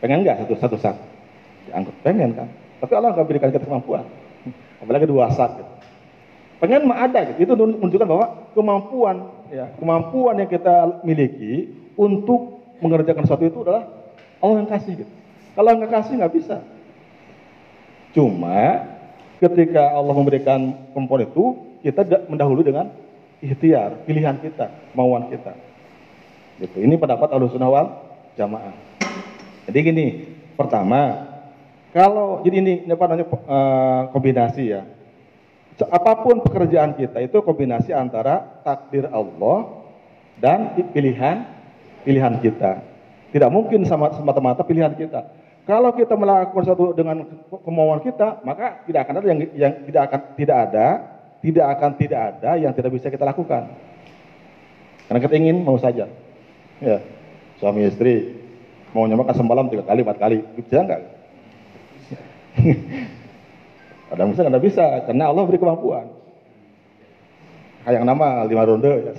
pengen 0.00 0.24
nggak 0.24 0.44
satu 0.44 0.54
satu 0.60 0.76
sak, 0.80 0.96
diangkut 1.68 1.96
pengen 2.04 2.36
kan, 2.36 2.48
tapi 2.84 2.92
Allah 2.96 3.16
nggak 3.16 3.28
berikan 3.28 3.52
kita 3.52 3.64
kemampuan, 3.64 4.04
apalagi 4.80 5.08
dua 5.08 5.32
sak. 5.32 5.56
Gitu. 5.56 5.72
Pengen 6.60 6.84
mah 6.84 7.08
ada 7.08 7.24
gitu. 7.32 7.48
Itu 7.48 7.52
menunjukkan 7.56 8.08
bahwa 8.08 8.26
kemampuan 8.52 9.16
ya, 9.48 9.72
kemampuan 9.80 10.36
yang 10.44 10.50
kita 10.52 11.00
miliki 11.02 11.72
untuk 11.96 12.60
mengerjakan 12.84 13.24
sesuatu 13.24 13.44
itu 13.48 13.58
adalah 13.64 13.88
Allah 14.44 14.56
yang 14.60 14.68
kasih 14.68 14.92
gitu. 15.04 15.12
Kalau 15.56 15.70
nggak 15.80 15.92
kasih 15.92 16.12
nggak 16.20 16.34
bisa. 16.36 16.56
Cuma 18.12 18.86
ketika 19.40 19.96
Allah 19.96 20.12
memberikan 20.12 20.76
kemampuan 20.92 21.24
itu, 21.24 21.44
kita 21.80 22.04
mendahului 22.28 22.64
dengan 22.64 22.92
ikhtiar, 23.40 24.04
pilihan 24.04 24.36
kita, 24.36 24.68
kemauan 24.92 25.32
kita. 25.32 25.56
Gitu. 26.60 26.76
Ini 26.84 27.00
pendapat 27.00 27.32
Ahlussunnah 27.32 27.72
wal 27.72 27.88
Jamaah. 28.36 28.76
Jadi 29.64 29.78
gini, 29.80 30.06
pertama, 30.60 31.24
kalau 31.96 32.44
jadi 32.44 32.60
ini 32.60 32.72
apa 32.86 33.04
namanya 33.08 33.26
uh, 33.32 34.02
kombinasi 34.12 34.62
ya 34.76 34.84
apa 35.88 36.12
pun 36.20 36.42
pekerjaan 36.44 36.92
kita 36.98 37.22
itu 37.24 37.40
kombinasi 37.40 37.94
antara 37.94 38.60
takdir 38.66 39.08
Allah 39.08 39.86
dan 40.36 40.76
pilihan 40.92 41.46
pilihan 42.02 42.34
kita. 42.40 42.82
Tidak 43.30 43.50
mungkin 43.52 43.86
sama 43.86 44.10
semata-mata 44.10 44.66
pilihan 44.66 44.90
kita. 44.98 45.22
Kalau 45.68 45.94
kita 45.94 46.18
melakukan 46.18 46.66
sesuatu 46.66 46.90
dengan 46.96 47.22
kemauan 47.62 48.02
kita, 48.02 48.42
maka 48.42 48.82
tidak 48.88 49.06
akan 49.06 49.14
ada 49.22 49.26
yang, 49.30 49.38
yang 49.54 49.72
tidak 49.86 50.02
akan 50.10 50.20
tidak 50.34 50.56
ada, 50.66 50.86
tidak 51.38 51.66
akan 51.78 51.90
tidak 51.94 52.20
ada 52.34 52.50
yang 52.58 52.72
tidak 52.74 52.90
bisa 52.90 53.06
kita 53.06 53.22
lakukan. 53.22 53.70
Karena 55.06 55.20
kita 55.22 55.34
ingin 55.38 55.62
mau 55.62 55.78
saja. 55.78 56.10
Ya, 56.82 56.98
suami 57.62 57.86
istri 57.86 58.34
mau 58.90 59.06
makan 59.06 59.36
semalam 59.36 59.70
tiga 59.70 59.86
kali, 59.86 60.02
empat 60.02 60.18
kali, 60.18 60.42
bisa 60.58 60.82
enggak? 60.82 61.00
Ada 64.10 64.26
musuh 64.26 64.42
nggak 64.42 64.64
bisa, 64.66 64.84
karena 65.06 65.30
Allah 65.30 65.42
beri 65.46 65.58
kemampuan. 65.62 66.10
Kayak 67.86 68.02
nama 68.02 68.44
lima 68.44 68.62
ronde. 68.66 68.90
Ya. 68.90 69.14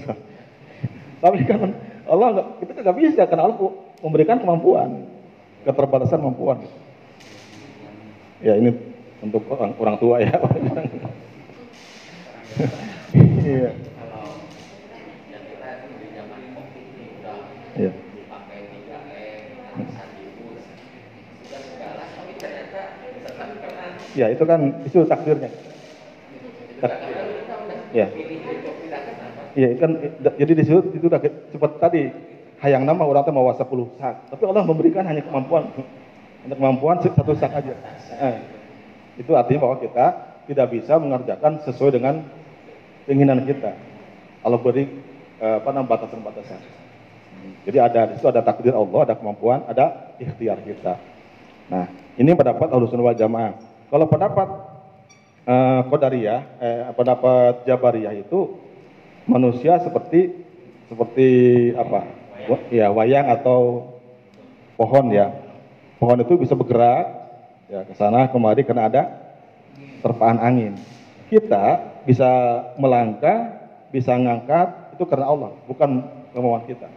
Tapi 1.23 1.47
kan 1.47 1.71
Allah 2.05 2.27
nggak, 2.35 2.47
kita 2.59 2.71
nggak 2.83 2.97
bisa, 2.99 3.21
karena 3.23 3.47
Allah 3.47 3.57
memberikan 4.03 4.37
kemampuan, 4.43 5.07
keterbatasan 5.63 6.19
kemampuan. 6.19 6.67
Ya 8.43 8.59
ini 8.59 8.75
untuk 9.23 9.47
orang, 9.47 9.71
orang 9.79 9.95
tua 9.97 10.15
ya. 10.19 10.35
Iya. 13.41 13.73
Ya 24.17 24.27
itu 24.27 24.43
kan 24.43 24.59
itu 24.83 25.07
takdirnya. 25.07 25.49
Tak, 26.81 26.91
ya. 27.95 28.07
Ya 29.51 29.67
kan 29.79 29.91
jadi 30.39 30.51
di 30.55 30.63
situ 30.63 30.79
itu 30.95 31.05
udah 31.11 31.19
cepat 31.23 31.71
tadi 31.79 32.11
hayang 32.63 32.87
nama 32.87 33.03
orang 33.03 33.23
itu 33.27 33.31
mau 33.35 33.51
sepuluh 33.51 33.91
sak, 33.99 34.31
tapi 34.31 34.43
Allah 34.47 34.63
memberikan 34.63 35.03
hanya 35.03 35.19
kemampuan 35.25 35.67
hanya 36.45 36.55
kemampuan 36.55 37.03
satu 37.03 37.35
sak 37.35 37.51
aja. 37.51 37.75
Eh, 38.21 38.37
itu 39.19 39.31
artinya 39.35 39.67
bahwa 39.67 39.75
kita 39.83 40.05
tidak 40.47 40.67
bisa 40.71 40.93
mengerjakan 40.97 41.59
sesuai 41.67 41.99
dengan 41.99 42.23
keinginan 43.05 43.43
kita. 43.43 43.75
Allah 44.41 44.59
beri 44.61 44.87
eh, 45.41 45.55
apa 45.59 45.69
namanya 45.75 45.99
batasan-batasan. 45.99 46.59
Jadi 47.65 47.77
ada 47.77 48.01
di 48.09 48.13
situ 48.17 48.27
ada 48.29 48.41
takdir 48.45 48.73
Allah, 48.73 48.99
ada 49.05 49.15
kemampuan, 49.17 49.65
ada 49.65 50.15
ikhtiar 50.21 50.61
kita. 50.61 50.97
Nah, 51.69 51.89
ini 52.17 52.33
pendapat 52.37 52.69
Ahlussunnah 52.69 53.13
wal 53.13 53.17
Jamaah. 53.17 53.70
Kalau 53.91 54.07
pendapat 54.07 54.47
uh, 55.51 55.83
Qadariyah, 55.91 56.41
eh, 56.63 56.81
pendapat 56.95 57.67
Jabariyah 57.67 58.23
itu 58.23 58.55
manusia 59.27 59.83
seperti 59.83 60.31
seperti 60.87 61.29
apa? 61.75 62.07
Ya, 62.71 62.87
wayang 62.87 63.27
atau 63.27 63.91
pohon 64.79 65.11
ya. 65.11 65.35
Pohon 65.99 66.23
itu 66.23 66.39
bisa 66.39 66.55
bergerak 66.55 67.03
ya 67.67 67.83
ke 67.83 67.93
sana 67.99 68.31
kemari 68.31 68.63
karena 68.63 68.87
ada 68.87 69.03
terpaan 69.99 70.39
angin. 70.39 70.79
Kita 71.27 71.83
bisa 72.07 72.27
melangkah, 72.79 73.67
bisa 73.91 74.15
ngangkat 74.15 74.95
itu 74.95 75.03
karena 75.03 75.27
Allah, 75.27 75.51
bukan 75.67 75.99
kemauan 76.31 76.63
kita. 76.63 76.87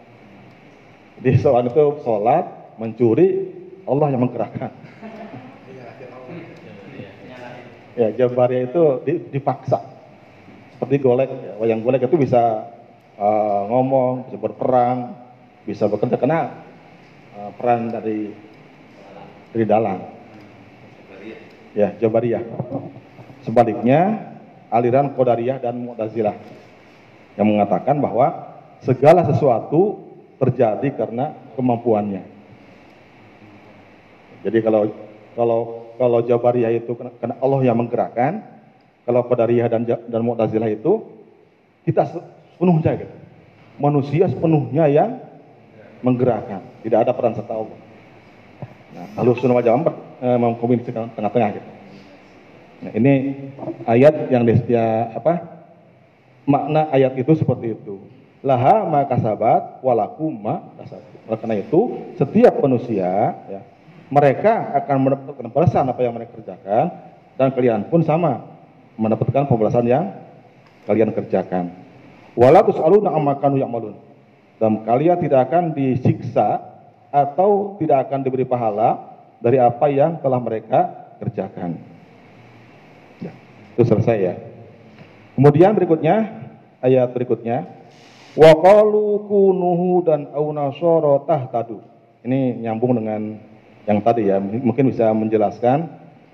Jadi 1.19 1.43
soal 1.43 1.67
itu 1.67 1.99
sholat, 2.07 2.75
mencuri, 2.79 3.51
Allah 3.83 4.07
yang 4.15 4.23
menggerakkan. 4.27 4.71
Ya, 7.95 8.11
Jabaria 8.11 8.67
itu 8.67 8.83
dipaksa. 9.31 9.79
Seperti 10.75 10.99
golek, 10.99 11.31
ya. 11.31 11.55
wayang 11.63 11.79
golek 11.79 12.03
itu 12.03 12.19
bisa 12.19 12.67
uh, 13.15 13.61
ngomong, 13.71 14.27
bisa 14.27 14.37
berperang, 14.37 15.15
bisa 15.63 15.87
bekerja 15.87 16.19
karena 16.19 16.51
uh, 17.39 17.49
peran 17.55 17.87
dari 17.87 18.35
dari 19.55 19.65
dalam. 19.65 19.99
Ya, 21.71 21.95
Jabariyah. 21.95 22.43
Sebaliknya, 23.47 24.31
aliran 24.67 25.15
Qadariyah 25.15 25.63
dan 25.63 25.79
Mu'tazilah 25.79 26.35
yang 27.39 27.47
mengatakan 27.47 27.99
bahwa 28.03 28.55
segala 28.83 29.23
sesuatu 29.23 30.03
terjadi 30.39 30.91
karena 30.95 31.31
kemampuannya. 31.55 32.23
Jadi 34.43 34.57
kalau 34.59 34.91
kalau 35.35 35.91
kalau 35.99 36.19
Jabariyah 36.23 36.71
itu 36.71 36.95
karena 36.95 37.35
Allah 37.43 37.59
yang 37.61 37.77
menggerakkan, 37.77 38.41
kalau 39.03 39.21
Qadariyah 39.27 39.67
dan 39.67 39.83
dan 39.85 40.21
Mu'tazilah 40.23 40.71
itu 40.71 41.03
kita 41.83 42.07
sepenuhnya 42.07 42.95
gitu. 42.95 43.15
Manusia 43.75 44.31
sepenuhnya 44.31 44.87
yang 44.87 45.19
menggerakkan, 45.99 46.63
tidak 46.81 47.05
ada 47.05 47.11
peran 47.11 47.35
serta 47.35 47.53
Allah. 47.53 47.79
Nah, 48.95 49.05
lalu 49.19 49.31
sunnah 49.35 49.59
wajah 49.59 49.75
eh, 49.75 50.37
tengah-tengah 51.11 51.49
gitu. 51.59 51.69
Nah, 52.85 52.91
ini 52.95 53.13
ayat 53.83 54.31
yang 54.31 54.47
dia 54.47 55.11
apa? 55.11 55.43
Makna 56.47 56.87
ayat 56.95 57.17
itu 57.19 57.35
seperti 57.35 57.75
itu. 57.75 57.99
Laha 58.45 58.85
maka 58.85 59.17
sahabat 59.17 59.81
walakum 59.81 60.29
ma 60.29 60.61
karena 61.25 61.57
itu, 61.57 62.13
setiap 62.21 62.61
manusia 62.61 63.33
ya, 63.49 63.61
mereka 64.15 64.71
akan 64.79 64.97
mendapatkan 65.03 65.51
balasan 65.51 65.91
apa 65.91 65.99
yang 65.99 66.15
mereka 66.15 66.39
kerjakan 66.39 66.87
dan 67.35 67.51
kalian 67.51 67.91
pun 67.91 67.99
sama 67.99 68.47
mendapatkan 68.95 69.43
pembalasan 69.43 69.83
yang 69.83 70.15
kalian 70.87 71.11
kerjakan. 71.11 71.75
Walatus 72.39 72.79
aluna 72.79 73.11
amakanu 73.11 73.59
yang 73.59 73.67
malun. 73.67 73.99
Dan 74.55 74.87
kalian 74.87 75.19
tidak 75.19 75.51
akan 75.51 75.75
disiksa 75.75 76.63
atau 77.11 77.75
tidak 77.75 78.07
akan 78.07 78.23
diberi 78.23 78.47
pahala 78.47 79.19
dari 79.43 79.59
apa 79.59 79.91
yang 79.91 80.15
telah 80.23 80.39
mereka 80.39 81.11
kerjakan. 81.19 81.75
Ya, 83.19 83.35
itu 83.75 83.83
selesai 83.83 84.15
ya. 84.15 84.35
Kemudian 85.35 85.75
berikutnya 85.75 86.47
ayat 86.79 87.11
berikutnya 87.11 87.67
wa 88.39 88.55
kunuhu 89.27 90.07
dan 90.07 90.31
nasara 90.31 91.19
tahtadu. 91.27 91.83
Ini 92.23 92.63
nyambung 92.63 92.95
dengan 92.95 93.54
yang 93.85 94.01
tadi 94.01 94.29
ya, 94.29 94.41
mungkin 94.41 94.89
bisa 94.89 95.13
menjelaskan 95.13 95.89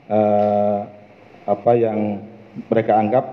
uh, 0.08 0.88
apa 1.44 1.72
yang 1.76 2.24
mereka 2.72 2.96
anggap 2.96 3.26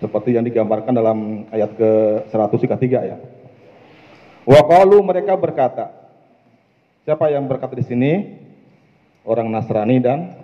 seperti 0.00 0.36
yang 0.36 0.44
digambarkan 0.44 0.92
dalam 0.92 1.48
ayat 1.48 1.72
ke-133 1.80 2.84
ya. 3.08 3.16
Wa 4.44 4.60
qalu 4.68 5.00
mereka 5.00 5.32
berkata. 5.36 5.92
Siapa 7.04 7.28
yang 7.32 7.44
berkata 7.48 7.76
di 7.76 7.84
sini? 7.84 8.12
Orang 9.24 9.48
Nasrani 9.48 9.96
dan 10.00 10.36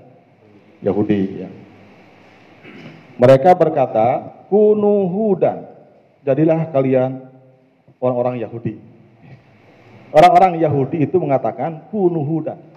Yahudi 0.81 1.45
ya. 1.45 1.49
Mereka 3.21 3.53
berkata, 3.53 4.25
"Kunu 4.49 5.09
hudan." 5.12 5.68
Jadilah 6.25 6.68
kalian 6.73 7.29
orang-orang 8.01 8.41
Yahudi. 8.41 8.81
Orang-orang 10.11 10.59
Yahudi 10.59 11.05
itu 11.05 11.16
mengatakan 11.21 11.87
kunu 11.93 12.25
hudan. 12.25 12.70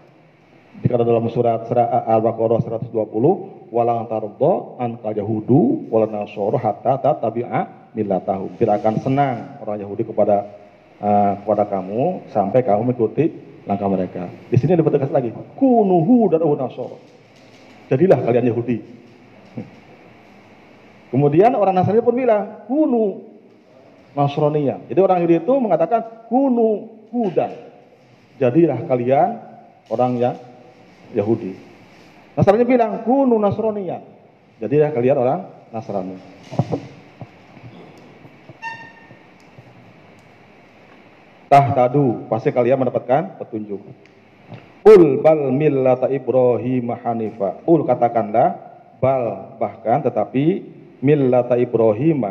Jika 0.81 0.97
dalam 0.97 1.29
surat, 1.29 1.69
surat 1.69 1.85
Al-Baqarah 2.09 2.63
120, 2.65 3.69
walang 3.69 4.09
tardo 4.09 4.79
an 4.81 4.97
yahudu 4.97 5.85
wala 5.93 6.09
nasoro 6.09 6.57
hatta 6.57 6.97
tabi'a 6.97 7.93
millatahum. 7.93 8.57
Tidak 8.57 8.81
akan 8.81 8.95
senang 9.01 9.35
orang 9.61 9.85
Yahudi 9.85 10.01
kepada 10.05 10.49
uh, 10.97 11.33
kepada 11.45 11.69
kamu 11.69 12.29
sampai 12.33 12.65
kamu 12.65 12.89
mengikuti 12.89 13.25
langkah 13.69 13.87
mereka. 13.87 14.27
Di 14.49 14.57
sini 14.57 14.73
ada 14.73 14.83
tegas 14.85 15.13
lagi, 15.13 15.29
kunuhu 15.55 16.33
dan 16.33 16.41
nasoro. 16.41 16.97
Jadilah 17.93 18.19
kalian 18.25 18.49
Yahudi. 18.49 18.77
Kemudian 21.13 21.53
orang 21.53 21.77
Nasrani 21.77 22.01
pun 22.01 22.17
bilang, 22.17 22.65
kunu 22.65 23.21
Nasroniya. 24.17 24.89
Jadi 24.89 24.97
orang 24.97 25.21
Yahudi 25.21 25.45
itu 25.45 25.53
mengatakan 25.61 26.25
kunu 26.25 26.89
hudan. 27.13 27.53
Jadilah 28.41 28.81
kalian 28.89 29.29
orang 29.93 30.11
yang 30.17 30.35
Yahudi. 31.13 31.53
Nasrani 32.33 32.65
bilang 32.65 33.05
kunu 33.05 33.37
Nasroniya. 33.37 34.01
Jadilah 34.57 34.89
kalian 34.89 35.17
orang 35.21 35.39
Nasrani. 35.69 36.17
Tahtadu, 41.53 42.25
pasti 42.33 42.49
kalian 42.49 42.81
mendapatkan 42.81 43.37
petunjuk. 43.37 43.77
Ul 44.83 45.21
bal 45.21 45.53
millata 45.53 46.09
Ibrahim 46.09 46.97
hanifa. 46.97 47.61
Ul 47.69 47.85
katakanlah 47.85 48.57
bal 48.97 49.53
bahkan 49.61 50.01
tetapi 50.01 50.65
millata 50.97 51.53
Ibrahim 51.53 52.25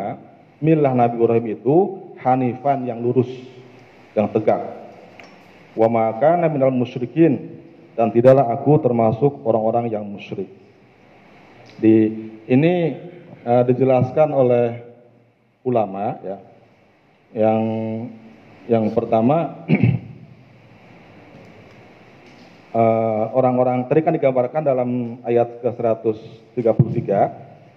milah 0.59 0.91
Nabi 0.91 1.22
Ibrahim 1.22 1.47
itu 1.55 1.76
hanifan 2.18 2.83
yang 2.83 2.99
lurus, 2.99 3.30
yang 4.18 4.26
tegak. 4.35 4.62
Wa 5.78 5.87
maka 5.87 6.35
minal 6.51 6.74
musyrikin 6.74 7.62
dan 7.93 8.09
tidaklah 8.09 8.49
aku 8.49 8.80
termasuk 8.80 9.45
orang-orang 9.45 9.93
yang 9.93 10.05
musyrik. 10.05 10.49
Di 11.76 12.09
ini 12.49 12.97
uh, 13.45 13.62
dijelaskan 13.68 14.28
oleh 14.32 14.66
ulama 15.66 16.16
ya. 16.24 16.38
Yang 17.32 17.62
yang 18.68 18.84
pertama 18.93 19.66
uh, 22.76 23.24
orang-orang 23.38 23.88
tadi 23.88 24.01
kan 24.05 24.14
digambarkan 24.14 24.62
dalam 24.62 25.20
ayat 25.24 25.64
ke-133 25.64 27.09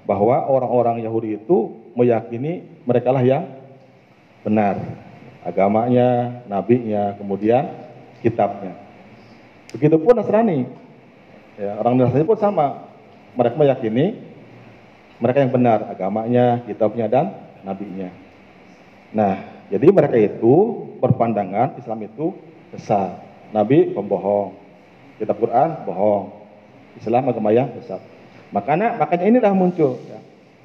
bahwa 0.05 0.45
orang-orang 0.45 1.01
Yahudi 1.01 1.41
itu 1.41 1.74
meyakini 1.97 2.84
mereka 2.86 3.09
lah 3.09 3.24
yang 3.26 3.47
benar. 4.45 4.78
Agamanya, 5.45 6.41
nabinya, 6.49 7.13
kemudian 7.18 7.70
kitabnya. 8.22 8.85
Begitupun 9.76 10.15
Nasrani. 10.15 10.63
Ya, 11.59 11.76
orang 11.76 11.99
Nasrani 11.99 12.23
pun 12.23 12.39
sama. 12.39 12.88
Mereka 13.36 13.59
meyakini 13.59 14.15
mereka 15.19 15.43
yang 15.43 15.51
benar 15.51 15.91
agamanya, 15.91 16.63
kitabnya 16.63 17.07
dan 17.11 17.36
nabinya. 17.63 18.11
Nah, 19.15 19.67
jadi 19.71 19.88
mereka 19.91 20.15
itu 20.19 20.55
berpandangan 20.99 21.80
Islam 21.80 21.99
itu 22.03 22.36
besar. 22.71 23.19
Nabi 23.55 23.91
pembohong. 23.95 24.55
Kitab 25.15 25.39
Quran 25.39 25.69
bohong. 25.88 26.32
Islam 26.99 27.32
agama 27.32 27.51
yang 27.51 27.71
besar. 27.76 27.99
Makanya 28.51 28.95
makanya 28.95 29.26
inilah 29.28 29.51
muncul 29.51 29.99
ya, 30.07 30.19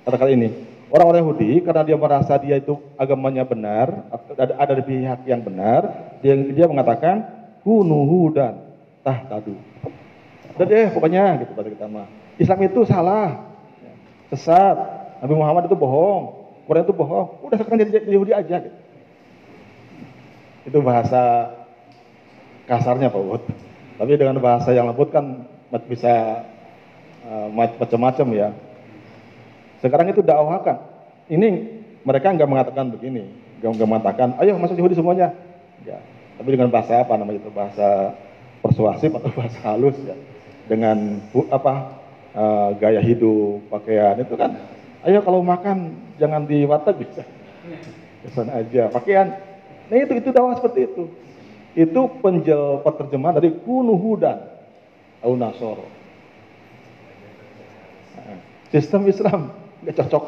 kali 0.06 0.38
ini. 0.38 0.50
Orang-orang 0.90 1.22
Yahudi 1.22 1.50
karena 1.62 1.82
dia 1.86 1.94
merasa 1.98 2.34
dia 2.38 2.58
itu 2.58 2.74
agamanya 2.98 3.46
benar, 3.46 4.11
ada, 4.34 4.54
ada 4.58 4.72
di 4.74 4.82
pihak 4.82 5.22
yang 5.22 5.38
benar, 5.38 5.86
dia, 6.18 6.34
dia 6.34 6.66
mengatakan 6.66 7.30
kunuhu 7.62 8.34
dan 8.34 8.70
tahtadu. 9.05 9.57
Dan 10.59 10.66
deh 10.68 10.86
pokoknya 10.92 11.40
gitu 11.44 11.53
pada 11.57 11.68
kita 11.72 11.86
mah. 11.88 12.07
Islam 12.40 12.59
itu 12.64 12.80
salah, 12.88 13.48
sesat. 14.32 14.76
Nabi 15.20 15.36
Muhammad 15.36 15.68
itu 15.68 15.76
bohong, 15.76 16.32
Quran 16.64 16.84
itu 16.88 16.96
bohong. 16.96 17.44
Udah 17.44 17.57
sekarang 17.61 17.84
jadi 17.84 18.09
Yahudi 18.09 18.32
aja. 18.32 18.57
Gitu. 18.64 18.78
Itu 20.72 20.78
bahasa 20.80 21.53
kasarnya 22.64 23.12
Pak 23.12 23.20
Wud. 23.20 23.42
Tapi 24.01 24.16
dengan 24.16 24.40
bahasa 24.40 24.72
yang 24.72 24.88
lembut 24.88 25.12
kan 25.12 25.44
bisa 25.84 26.44
uh, 27.28 27.48
macam-macam 27.53 28.26
ya. 28.32 28.48
Sekarang 29.84 30.09
itu 30.09 30.24
dakwahkan. 30.24 30.80
Ini 31.28 31.48
mereka 32.01 32.32
nggak 32.32 32.48
mengatakan 32.48 32.88
begini, 32.88 33.28
nggak 33.61 33.88
mengatakan, 33.88 34.28
ayo 34.40 34.57
masuk 34.57 34.80
Yahudi 34.80 34.96
semuanya. 34.96 35.36
Ya. 35.84 36.01
Tapi 36.40 36.48
dengan 36.48 36.72
bahasa 36.72 37.05
apa 37.05 37.12
namanya 37.20 37.44
itu 37.44 37.53
bahasa 37.53 38.16
persuasif 38.61 39.11
atau 39.12 39.30
bahasa 39.32 39.58
halus 39.64 39.96
ya. 40.04 40.16
Dengan 40.70 41.18
apa 41.50 41.98
uh, 42.36 42.70
gaya 42.78 43.02
hidup, 43.02 43.66
pakaian 43.72 44.20
itu 44.22 44.34
kan. 44.38 44.54
Ayo 45.02 45.24
kalau 45.24 45.40
makan 45.42 45.96
jangan 46.20 46.44
di 46.44 46.62
warteg 46.68 47.00
bisa. 47.02 47.24
Kesan 48.22 48.52
aja. 48.52 48.92
Pakaian. 48.92 49.32
Nah 49.90 49.96
itu 49.96 50.12
itu 50.20 50.28
dakwah 50.30 50.54
seperti 50.54 50.86
itu. 50.86 51.11
Itu 51.74 52.11
penjel 52.20 52.82
penerjemahan 52.82 53.38
dari 53.38 53.54
kunuhudan 53.62 54.42
au 55.22 55.38
nasoro. 55.38 55.86
Nah, 58.18 58.38
sistem 58.74 59.06
Islam 59.06 59.54
nggak 59.80 59.96
cocok, 59.96 60.24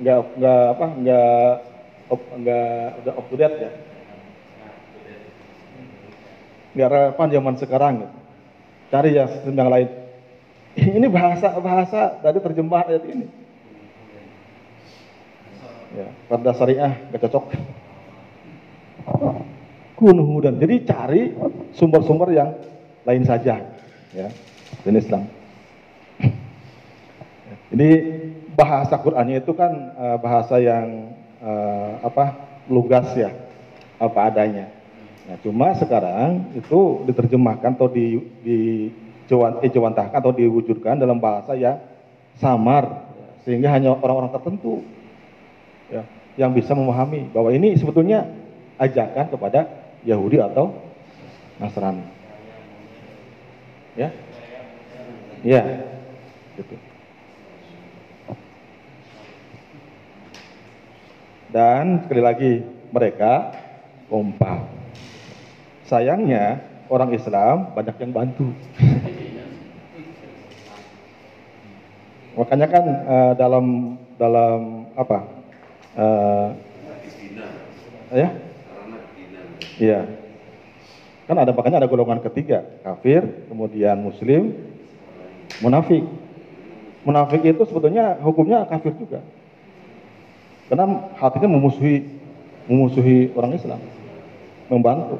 nggak 0.00 0.20
nggak 0.40 0.62
apa 0.74 0.86
nggak 0.96 1.52
nggak 2.10 2.84
udah 3.04 3.14
up 3.14 3.26
to 3.30 3.36
date 3.38 3.56
ya, 3.62 3.70
nggak 6.74 6.90
relevan 6.90 7.28
zaman 7.30 7.54
sekarang. 7.58 7.94
Gitu. 8.04 8.16
Cari 8.90 9.10
ya 9.14 9.24
sistem 9.30 9.54
yang 9.54 9.70
lain. 9.70 9.88
Ini 10.98 11.06
bahasa 11.10 11.48
bahasa 11.58 12.00
dari 12.22 12.38
terjemah 12.38 12.86
ayat 12.86 13.04
ini. 13.06 13.26
Ya, 15.90 16.06
pada 16.30 16.54
syariah 16.54 16.92
nggak 17.10 17.22
cocok. 17.26 17.44
Kunuh 19.98 20.30
dan 20.40 20.56
jadi 20.56 20.80
cari 20.86 21.34
sumber-sumber 21.76 22.32
yang 22.32 22.56
lain 23.04 23.26
saja, 23.26 23.60
ya, 24.14 24.28
dan 24.86 24.94
Islam. 24.96 25.22
Ini 27.74 27.88
bahasa 28.56 28.96
Qurannya 28.96 29.44
itu 29.44 29.52
kan 29.52 29.72
uh, 29.98 30.16
bahasa 30.16 30.56
yang 30.56 31.12
uh, 31.42 32.00
apa 32.00 32.38
lugas 32.70 33.12
ya, 33.12 33.34
apa 34.00 34.30
adanya. 34.30 34.79
Nah, 35.28 35.36
cuma 35.44 35.76
sekarang 35.76 36.56
itu 36.56 37.04
diterjemahkan 37.06 37.76
atau 37.76 37.88
di, 37.92 38.18
di 38.40 38.58
jawan, 39.28 39.60
eh, 39.62 39.70
atau 40.10 40.30
diwujudkan 40.34 40.98
dalam 40.98 41.20
bahasa 41.20 41.54
yang 41.54 41.78
samar 42.40 43.10
sehingga 43.44 43.70
hanya 43.70 43.94
orang-orang 43.94 44.32
tertentu 44.32 44.82
ya, 45.86 46.02
yang 46.34 46.50
bisa 46.50 46.74
memahami 46.74 47.30
bahwa 47.30 47.52
ini 47.52 47.76
sebetulnya 47.76 48.26
ajakan 48.80 49.28
kepada 49.28 49.60
Yahudi 50.02 50.40
atau 50.40 50.72
Nasrani. 51.60 52.02
Ya, 53.98 54.08
ya, 55.44 55.62
gitu. 56.56 56.74
Dan 61.50 62.06
sekali 62.06 62.22
lagi 62.22 62.52
mereka 62.94 63.50
kompak. 64.06 64.79
Sayangnya 65.90 66.62
orang 66.86 67.10
Islam 67.10 67.74
banyak 67.74 67.98
yang 67.98 68.12
bantu. 68.14 68.46
Makanya 72.38 72.66
kan 72.70 72.84
uh, 73.10 73.32
dalam 73.34 73.98
dalam 74.14 74.86
apa? 74.94 75.18
Uh, 75.98 76.48
ya? 78.14 78.28
Iya. 79.82 80.00
Kan 81.26 81.36
ada 81.42 81.50
makanya 81.50 81.82
ada 81.82 81.90
golongan 81.90 82.22
ketiga, 82.22 82.62
kafir, 82.86 83.26
kemudian 83.50 83.98
muslim, 83.98 84.54
munafik. 85.58 86.06
Munafik 87.02 87.42
itu 87.42 87.62
sebetulnya 87.66 88.14
hukumnya 88.22 88.62
kafir 88.70 88.94
juga. 88.94 89.26
Karena 90.70 91.10
hatinya 91.18 91.50
memusuhi 91.50 92.06
memusuhi 92.70 93.34
orang 93.34 93.58
Islam, 93.58 93.82
membantu. 94.70 95.18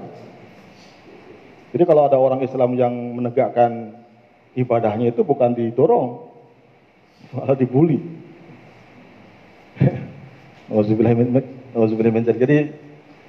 Jadi 1.70 1.82
kalau 1.86 2.10
ada 2.10 2.18
orang 2.18 2.42
Islam 2.42 2.74
yang 2.74 2.90
menegakkan 3.14 3.94
ibadahnya 4.58 5.14
itu 5.14 5.22
bukan 5.22 5.54
didorong, 5.54 6.26
malah 7.30 7.54
dibully. 7.54 8.02
Jadi 12.42 12.58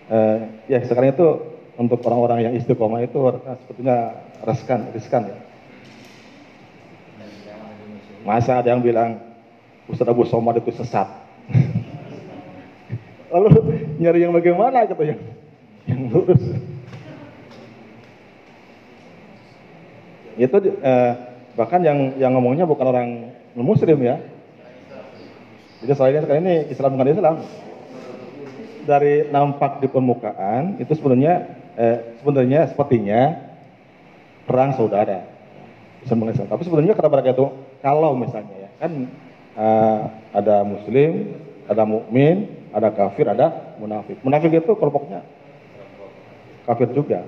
eh, 0.09 0.37
ya 0.65 0.77
sekarang 0.81 1.13
itu 1.13 1.27
untuk 1.77 2.01
orang-orang 2.05 2.49
yang 2.49 2.53
istiqomah 2.57 3.05
itu 3.05 3.17
sebetulnya 3.65 4.25
riskan, 4.45 4.89
riskan 4.93 5.29
ya. 5.29 5.37
Masa 8.21 8.61
ada 8.61 8.69
yang 8.69 8.85
bilang 8.85 9.17
Ustaz 9.89 10.05
Abu 10.05 10.25
Somad 10.29 10.61
itu 10.61 10.69
sesat. 10.73 11.09
Lalu 13.33 13.49
nyari 13.97 14.19
yang 14.21 14.33
bagaimana 14.33 14.85
yang 14.85 15.21
yang 15.89 16.01
lurus. 16.13 16.70
Itu 20.39 20.57
eh, 20.61 21.11
bahkan 21.55 21.83
yang 21.83 22.15
yang 22.19 22.31
ngomongnya 22.35 22.67
bukan 22.67 22.87
orang 22.87 23.09
muslim 23.57 23.97
ya. 23.99 24.19
Jadi 25.81 25.91
selain 25.97 26.21
sekarang 26.21 26.43
ini 26.45 26.55
Islam 26.69 26.93
bukan 26.95 27.09
Islam. 27.11 27.35
Dari 28.81 29.29
nampak 29.29 29.77
di 29.77 29.87
permukaan 29.89 30.81
itu 30.81 30.93
sebenarnya 30.97 31.33
eh, 31.77 31.97
sebenarnya 32.21 32.69
sepertinya 32.69 33.21
perang 34.45 34.73
saudara. 34.75 35.31
Islam. 36.01 36.49
Tapi 36.49 36.63
sebenarnya 36.65 36.97
kata 36.97 37.09
mereka 37.13 37.29
itu 37.37 37.45
kalau 37.85 38.17
misalnya 38.17 38.57
ya 38.57 38.69
kan 38.81 38.91
uh, 39.53 40.01
ada 40.33 40.65
muslim, 40.65 41.37
ada 41.69 41.83
mukmin, 41.85 42.49
ada 42.73 42.89
kafir, 42.89 43.29
ada 43.29 43.77
munafik. 43.77 44.17
Munafik 44.25 44.49
itu 44.49 44.71
kelompoknya 44.73 45.21
kafir 46.65 46.89
juga. 46.93 47.25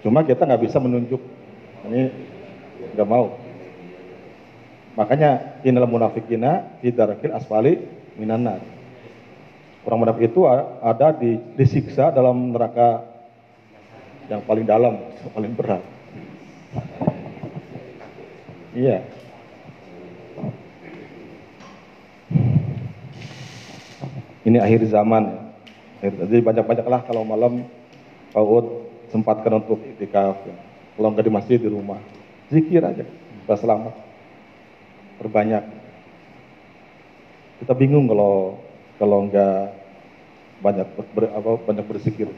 Cuma 0.00 0.24
kita 0.24 0.48
nggak 0.48 0.62
bisa 0.64 0.80
menunjuk 0.80 1.20
ini 1.88 2.12
nggak 2.96 3.08
mau. 3.08 3.36
Makanya 4.98 5.62
inilah 5.64 5.88
munafikina 5.88 6.76
di 6.82 6.92
darakil 6.92 7.32
asfali 7.32 7.78
minanar. 8.18 8.60
Orang 9.80 10.04
munafik 10.04 10.28
itu 10.28 10.44
ada 10.84 11.08
di 11.16 11.40
disiksa 11.56 12.12
dalam 12.12 12.52
neraka 12.52 13.00
yang 14.28 14.44
paling 14.44 14.66
dalam, 14.68 14.94
yang 15.00 15.32
paling 15.32 15.52
berat. 15.56 15.82
Iya. 18.76 19.02
Ini 24.44 24.58
akhir 24.60 24.84
zaman. 24.88 25.52
Jadi 26.00 26.38
banyak-banyaklah 26.44 27.00
kalau 27.08 27.24
malam 27.24 27.64
Pak 28.30 28.64
sempatkan 29.10 29.58
untuk 29.58 29.82
itikaf. 29.84 30.38
Ya. 30.46 30.69
Kalau 31.00 31.16
nggak 31.16 31.24
di 31.24 31.32
masjid 31.32 31.56
di 31.56 31.64
rumah, 31.64 31.96
zikir 32.52 32.84
aja. 32.84 33.08
Kita 33.08 33.56
selamat. 33.56 33.96
Perbanyak. 35.16 35.64
Kita 37.64 37.72
bingung 37.72 38.04
kalau 38.04 38.60
kalau 39.00 39.24
nggak 39.24 39.80
banyak 40.60 40.84
ber, 41.16 41.24
apa, 41.32 41.56
banyak 41.64 41.88
berzikir. 41.88 42.28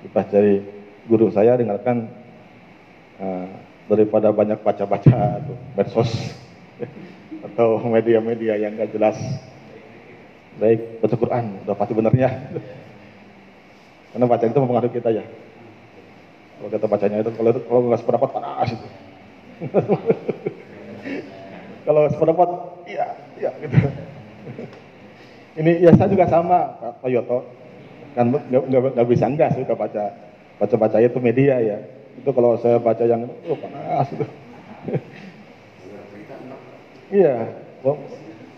Kita 0.00 0.24
cari 0.32 0.64
guru 1.04 1.28
saya 1.28 1.60
dengarkan 1.60 2.08
uh, 3.20 3.52
daripada 3.92 4.32
banyak 4.32 4.56
baca-baca 4.64 5.44
medsos 5.76 6.40
atau 7.52 7.84
media-media 7.84 8.56
yang 8.56 8.80
nggak 8.80 8.96
jelas. 8.96 9.20
Baik, 10.56 11.04
baca 11.04 11.16
Quran, 11.20 11.44
udah 11.68 11.76
pasti 11.76 11.92
benernya. 11.92 12.32
Karena 14.16 14.24
baca 14.24 14.44
itu 14.48 14.56
mempengaruhi 14.56 14.96
kita 14.96 15.12
ya. 15.12 15.44
Kalau 16.56 16.68
kita 16.72 16.86
bacanya 16.88 17.18
itu, 17.20 17.30
kalau 17.36 17.50
kalau 17.52 17.80
nggak 17.88 18.00
sependapat 18.00 18.30
panas 18.32 18.68
itu. 18.72 18.86
kalau 21.86 22.02
sependapat, 22.10 22.48
iya, 22.88 23.06
iya 23.36 23.50
gitu. 23.60 23.76
Ini 25.56 25.72
ya 25.84 25.90
saya 25.96 26.08
juga 26.12 26.28
sama 26.28 26.76
Pak 27.00 27.08
Yoto. 27.12 27.44
Kan 28.16 28.32
nggak 28.32 29.08
bisa 29.08 29.28
enggak 29.28 29.52
sih 29.52 29.64
baca 29.68 30.26
baca 30.56 30.76
baca 30.80 30.96
itu 31.04 31.20
media 31.20 31.60
ya 31.60 31.78
itu 32.16 32.30
kalau 32.32 32.56
saya 32.56 32.80
baca 32.80 33.04
yang 33.04 33.28
oh 33.28 33.58
panas 33.60 34.08
itu 34.08 34.24
iya 37.20 37.52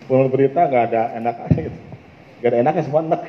pengumuman 0.07 0.31
berita 0.31 0.63
nggak 0.63 0.83
ada 0.91 1.01
enak 1.19 1.35
gitu 1.51 1.79
nggak 2.39 2.49
ada 2.55 2.59
enaknya 2.63 2.83
semua 2.87 3.03
enak 3.03 3.21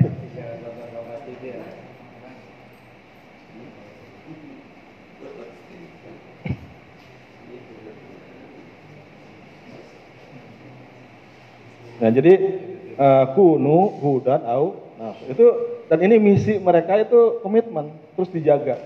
Nah, 12.01 12.09
jadi 12.09 12.33
uh, 12.97 13.25
kunu 13.37 14.01
hudan 14.01 14.41
au 14.49 14.89
nah 15.01 15.17
itu 15.25 15.47
dan 15.89 15.97
ini 16.05 16.21
misi 16.21 16.61
mereka 16.61 16.97
itu 17.01 17.41
komitmen 17.41 17.93
terus 18.17 18.29
dijaga. 18.29 18.77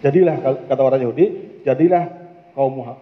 Jadilah 0.00 0.36
kata 0.68 0.80
orang 0.84 1.00
Yahudi, 1.00 1.60
jadilah 1.64 2.08
kaum 2.52 2.76
Muhammad. 2.76 3.00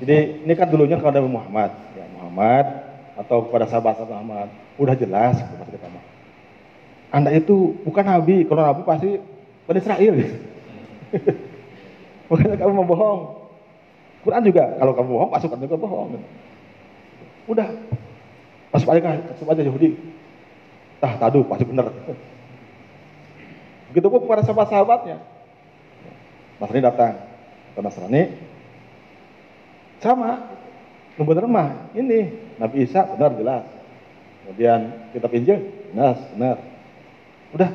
Jadi 0.00 0.44
ini 0.44 0.52
kan 0.52 0.68
dulunya 0.68 1.00
kepada 1.00 1.24
Muhammad, 1.24 1.72
ya 1.96 2.04
Muhammad 2.12 2.66
atau 3.16 3.48
kepada 3.48 3.64
sahabat-sahabat 3.68 4.12
Muhammad. 4.12 4.48
Udah 4.76 4.96
jelas 4.96 5.40
kepada 5.40 5.68
kita 5.72 5.88
mah. 5.88 6.04
Anda 7.12 7.30
itu 7.36 7.76
bukan 7.84 8.04
nabi, 8.04 8.44
kalau 8.48 8.64
nabi 8.64 8.82
pasti 8.84 9.20
pada 9.68 9.78
Israel. 9.80 10.16
bukan 12.28 12.56
kamu 12.56 12.72
mau 12.72 12.88
bohong. 12.88 13.20
Quran 14.24 14.42
juga 14.44 14.64
kalau 14.76 14.92
kamu 14.96 15.08
bohong 15.08 15.30
pasukan 15.32 15.58
juga 15.60 15.76
bohong. 15.76 16.20
Udah. 17.48 17.68
Masuk 18.72 18.88
aja 18.88 19.20
masuk 19.20 19.46
aja 19.52 19.62
Yahudi. 19.62 20.00
Tah, 20.98 21.14
tadu 21.20 21.44
pasti 21.44 21.68
benar. 21.68 21.92
Begitu 23.92 24.06
pun 24.08 24.20
kepada 24.24 24.42
sahabat-sahabatnya. 24.42 25.20
Nasrani 26.62 26.82
datang 26.86 27.14
ke 27.74 27.80
Nasrani 27.82 28.22
sama 29.98 30.46
benar 31.18 31.46
mah 31.50 31.90
ini 31.94 32.30
Nabi 32.58 32.86
Isa 32.86 33.02
benar 33.06 33.34
jelas 33.34 33.66
kemudian 34.42 35.10
kita 35.10 35.26
Injil 35.34 35.58
benar 35.90 36.16
benar 36.34 36.56
udah 37.54 37.70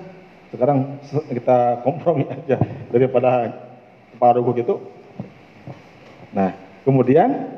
sekarang 0.52 1.00
kita 1.32 1.84
kompromi 1.84 2.28
aja 2.34 2.60
daripada 2.92 3.56
paruh 4.16 4.44
gitu 4.56 4.84
nah 6.32 6.56
kemudian 6.84 7.57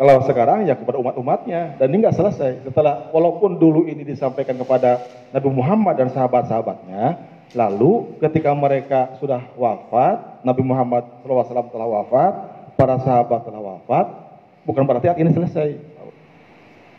kalau 0.00 0.24
sekarang 0.24 0.64
ya 0.64 0.72
kepada 0.72 0.96
umat-umatnya 0.96 1.76
dan 1.76 1.92
ini 1.92 2.00
nggak 2.00 2.16
selesai 2.16 2.64
setelah 2.64 3.12
walaupun 3.12 3.60
dulu 3.60 3.84
ini 3.84 4.00
disampaikan 4.00 4.56
kepada 4.56 5.04
Nabi 5.28 5.52
Muhammad 5.52 6.00
dan 6.00 6.08
sahabat-sahabatnya 6.08 7.20
Lalu 7.50 8.14
ketika 8.22 8.54
mereka 8.54 9.18
sudah 9.18 9.42
wafat, 9.58 10.42
Nabi 10.46 10.62
Muhammad 10.62 11.02
SAW 11.26 11.66
telah 11.74 11.88
wafat, 11.98 12.32
para 12.78 12.94
sahabat 13.02 13.42
telah 13.42 13.58
wafat, 13.58 14.06
bukan 14.62 14.86
berarti 14.86 15.10
ini 15.18 15.34
selesai. 15.34 15.74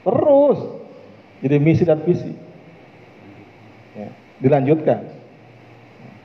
Terus, 0.04 0.60
jadi 1.40 1.56
misi 1.56 1.88
dan 1.88 2.04
visi. 2.04 2.36
Ya, 3.96 4.12
dilanjutkan. 4.44 5.08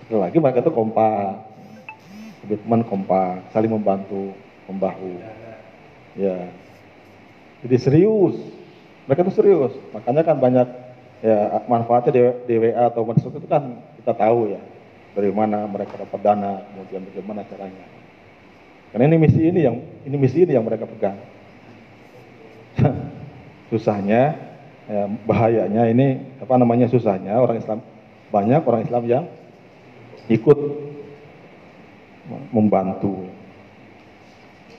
Sekali 0.03 0.19
lagi 0.19 0.37
mereka 0.43 0.59
itu 0.67 0.73
kompak, 0.75 1.47
komitmen 2.43 2.83
kompak, 2.83 3.47
saling 3.55 3.71
membantu, 3.71 4.35
membahu. 4.67 5.23
Ya, 6.19 6.51
jadi 7.65 7.77
serius. 7.81 8.37
Mereka 9.07 9.23
itu 9.23 9.33
serius. 9.39 9.73
Makanya 9.95 10.27
kan 10.27 10.37
banyak 10.37 10.69
ya 11.25 11.65
manfaatnya 11.65 12.13
di, 12.13 12.23
di 12.45 12.55
WA 12.61 12.93
atau 12.93 13.09
medsos 13.09 13.33
itu 13.33 13.49
kan 13.49 13.81
kita 14.01 14.13
tahu 14.13 14.53
ya 14.53 14.61
dari 15.17 15.33
mana 15.33 15.65
mereka 15.65 15.97
dapat 15.97 16.21
dana 16.21 16.61
kemudian 16.73 17.09
bagaimana 17.09 17.41
caranya 17.49 17.87
karena 18.93 19.05
ini 19.09 19.17
misi 19.17 19.41
ini 19.49 19.61
yang 19.65 19.77
ini 20.05 20.17
misi 20.21 20.45
ini 20.45 20.53
yang 20.53 20.65
mereka 20.69 20.85
pegang 20.85 21.17
susahnya 23.73 24.37
ya, 24.85 25.03
bahayanya 25.25 25.89
ini 25.89 26.21
apa 26.37 26.55
namanya 26.61 26.87
susahnya 26.93 27.33
orang 27.41 27.65
Islam 27.65 27.81
banyak 28.29 28.61
orang 28.61 28.83
Islam 28.85 29.03
yang 29.09 29.25
ikut 30.29 30.59
membantu 32.53 33.25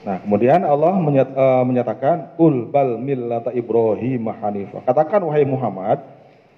Nah, 0.06 0.22
kemudian 0.22 0.62
Allah 0.62 0.94
menyat, 0.94 1.28
uh, 1.34 1.64
menyatakan 1.66 2.38
ul 2.38 2.70
bal 2.70 2.96
millata 3.02 3.50
Ibrahim 3.50 4.30
hanifah. 4.30 4.86
Katakan 4.86 5.26
wahai 5.26 5.42
Muhammad, 5.42 6.00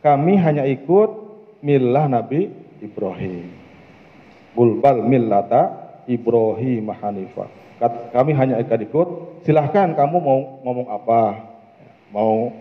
kami 0.00 0.36
hanya 0.40 0.64
ikut 0.64 1.10
milah 1.60 2.08
Nabi 2.08 2.48
Ibrahim. 2.80 3.52
Bulbal 4.56 5.06
millata 5.06 5.92
Ibrahim 6.10 6.90
Hanifah. 6.90 7.48
Kami 8.12 8.32
hanya 8.36 8.60
akan 8.60 8.80
ikut. 8.84 9.08
Silahkan 9.46 9.96
kamu 9.96 10.16
mau 10.20 10.40
ngomong 10.66 10.88
apa, 10.90 11.22
mau 12.12 12.52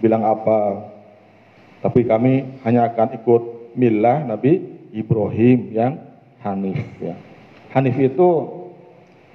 bilang 0.00 0.24
apa. 0.24 0.88
Tapi 1.80 2.08
kami 2.08 2.60
hanya 2.64 2.88
akan 2.88 3.20
ikut 3.20 3.42
milah 3.76 4.24
Nabi 4.24 4.64
Ibrahim 4.92 5.72
yang 5.72 5.92
Hanif. 6.40 6.80
Ya. 7.00 7.16
Hanif 7.76 7.96
itu 8.00 8.28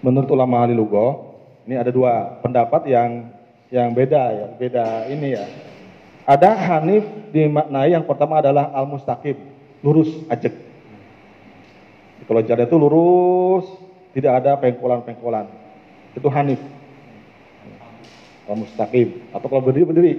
menurut 0.06 0.30
ulama 0.30 0.62
ahli 0.62 0.78
lugo 0.78 1.34
ini 1.66 1.82
ada 1.82 1.90
dua 1.90 2.38
pendapat 2.46 2.86
yang 2.86 3.34
yang 3.74 3.90
beda 3.90 4.22
ya, 4.30 4.48
beda 4.54 4.86
ini 5.10 5.34
ya. 5.34 5.46
Ada 6.26 6.54
Hanif 6.54 7.06
dimaknai 7.34 7.94
yang 7.94 8.06
pertama 8.06 8.38
adalah 8.38 8.70
al-mustaqim, 8.74 9.38
lurus 9.82 10.10
ajek. 10.30 10.54
Kalau 12.26 12.42
jalan 12.42 12.66
itu 12.66 12.78
lurus, 12.78 13.66
tidak 14.18 14.42
ada 14.42 14.58
pengkolan-pengkolan. 14.58 15.46
Itu 16.18 16.30
Hanif. 16.34 16.62
Al-mustaqim. 18.50 19.34
Atau 19.34 19.50
kalau 19.50 19.62
berdiri 19.62 19.86
berdiri, 19.86 20.14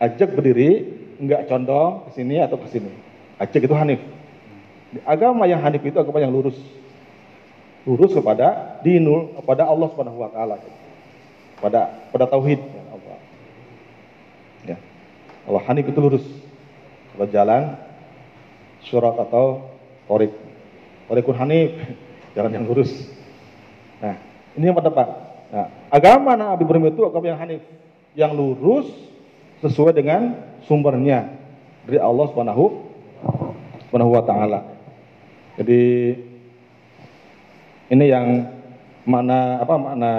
ajek 0.00 0.36
berdiri, 0.36 0.84
enggak 1.20 1.48
condong 1.48 2.08
ke 2.08 2.20
sini 2.20 2.36
atau 2.40 2.60
ke 2.60 2.68
sini. 2.68 2.92
Ajek 3.40 3.64
itu 3.64 3.76
Hanif. 3.76 4.00
Agama 5.08 5.48
yang 5.48 5.60
Hanif 5.64 5.80
itu 5.84 5.96
agama 5.96 6.20
yang 6.20 6.32
lurus. 6.32 6.56
Lurus 7.88 8.12
kepada 8.12 8.78
dinul, 8.84 9.32
kepada 9.40 9.64
Allah 9.64 9.88
Subhanahu 9.92 10.20
wa 10.20 10.30
taala. 10.32 10.56
Pada 11.60 11.88
pada 12.12 12.24
tauhid. 12.28 12.60
Kalau 15.50 15.60
Hanif 15.66 15.90
itu 15.90 15.98
lurus. 15.98 16.26
Kalau 17.10 17.26
jalan 17.26 17.74
surat 18.86 19.18
atau 19.18 19.66
torik. 20.06 20.30
Torikun 21.10 21.36
Hanif, 21.42 21.74
jalan 22.38 22.54
yang 22.54 22.64
lurus. 22.70 22.94
Nah, 23.98 24.14
ini 24.54 24.70
yang 24.70 24.78
pertama. 24.78 25.10
Nah, 25.50 25.66
agama 25.90 26.38
Nabi 26.38 26.62
Ibrahim 26.62 26.94
itu 26.94 27.02
agama 27.02 27.26
yang 27.26 27.40
Hanif, 27.42 27.66
yang 28.14 28.30
lurus 28.30 28.86
sesuai 29.58 29.90
dengan 29.90 30.38
sumbernya 30.70 31.34
dari 31.82 31.98
Allah 31.98 32.30
Subhanahu 32.30 32.86
Subhanahu 33.90 34.14
wa 34.14 34.22
taala. 34.22 34.60
Jadi 35.58 36.14
ini 37.90 38.06
yang 38.06 38.46
mana 39.02 39.58
apa 39.58 39.74
makna 39.74 40.12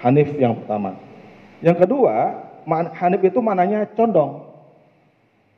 Hanif 0.00 0.32
yang 0.40 0.56
pertama. 0.56 0.96
Yang 1.60 1.84
kedua, 1.84 2.40
Hanif 2.96 3.20
itu 3.20 3.36
mananya 3.44 3.84
condong. 3.92 4.48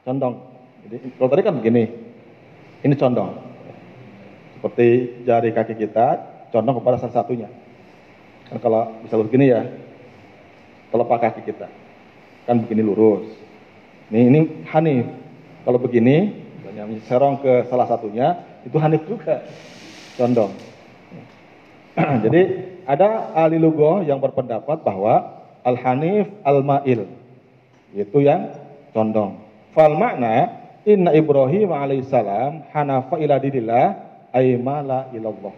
Condong. 0.02 0.34
Jadi 0.82 0.96
kalau 1.14 1.30
tadi 1.30 1.42
kan 1.46 1.54
begini. 1.54 1.84
Ini 2.82 2.94
condong. 2.98 3.38
Seperti 4.58 5.22
jari 5.22 5.54
kaki 5.54 5.78
kita 5.78 6.18
condong 6.50 6.82
kepada 6.82 6.98
salah 6.98 7.22
satunya. 7.22 7.46
Kan 8.50 8.58
kalau 8.58 8.90
bisa 9.06 9.14
begini 9.14 9.54
ya. 9.54 9.62
Telapak 10.90 11.30
kaki 11.30 11.46
kita. 11.46 11.70
Kan 12.50 12.66
begini 12.66 12.82
lurus. 12.82 13.30
Ini 14.10 14.26
ini 14.26 14.40
Hanif. 14.74 15.06
Kalau 15.62 15.78
begini, 15.78 16.34
serong 17.06 17.38
ke 17.38 17.70
salah 17.70 17.86
satunya, 17.86 18.42
itu 18.66 18.74
Hanif 18.82 19.06
juga. 19.06 19.46
Condong. 20.16 20.52
Jadi 22.24 22.42
ada 22.88 23.32
ahli 23.36 23.56
lugo 23.56 24.02
yang 24.02 24.18
berpendapat 24.18 24.82
bahwa 24.82 25.44
al-hanif 25.62 26.28
al-ma'il. 26.42 27.06
Itu 27.92 28.18
yang 28.24 28.52
condong. 28.96 29.40
Fal 29.76 29.96
makna 29.96 30.48
inna 30.84 31.12
Ibrahim 31.12 31.72
alaihissalam 31.72 32.72
hanafa 32.72 33.16
ila 33.20 33.36
dinillah 33.38 33.86
aymala 34.32 35.12
ilallah. 35.12 35.54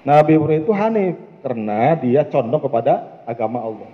Nabi 0.00 0.32
Ibrahim 0.40 0.64
itu 0.64 0.72
hanif 0.72 1.16
karena 1.44 1.96
dia 2.00 2.24
condong 2.28 2.62
kepada 2.64 3.24
agama 3.28 3.60
Allah. 3.60 3.88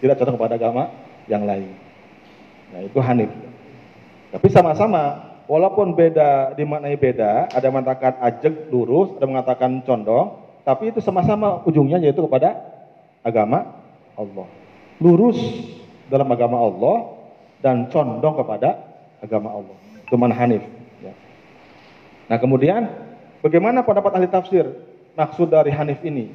Tidak 0.00 0.16
condong 0.16 0.36
kepada 0.40 0.56
agama 0.56 0.88
yang 1.28 1.44
lain. 1.44 1.72
Nah, 2.72 2.80
itu 2.84 2.98
hanif. 3.00 3.30
Tapi 4.32 4.48
sama-sama 4.50 5.33
walaupun 5.46 5.92
beda 5.96 6.56
dimaknai 6.56 6.96
beda, 6.96 7.52
ada 7.52 7.64
yang 7.64 7.76
mengatakan 7.76 8.12
ajeg 8.20 8.68
lurus, 8.72 9.16
ada 9.16 9.28
yang 9.28 9.32
mengatakan 9.36 9.70
condong, 9.84 10.44
tapi 10.64 10.90
itu 10.90 11.00
sama-sama 11.04 11.60
ujungnya 11.68 12.00
yaitu 12.00 12.24
kepada 12.24 12.56
agama 13.20 13.84
Allah. 14.16 14.48
Lurus 15.00 15.36
dalam 16.08 16.28
agama 16.32 16.60
Allah 16.60 16.96
dan 17.60 17.88
condong 17.88 18.36
kepada 18.40 18.80
agama 19.20 19.52
Allah. 19.60 19.76
Itu 20.04 20.16
Hanif. 20.20 20.64
Ya. 21.00 21.12
Nah 22.28 22.36
kemudian 22.36 22.88
bagaimana 23.40 23.80
pendapat 23.80 24.20
ahli 24.20 24.28
tafsir 24.28 24.68
maksud 25.16 25.48
dari 25.48 25.72
Hanif 25.72 26.00
ini? 26.04 26.28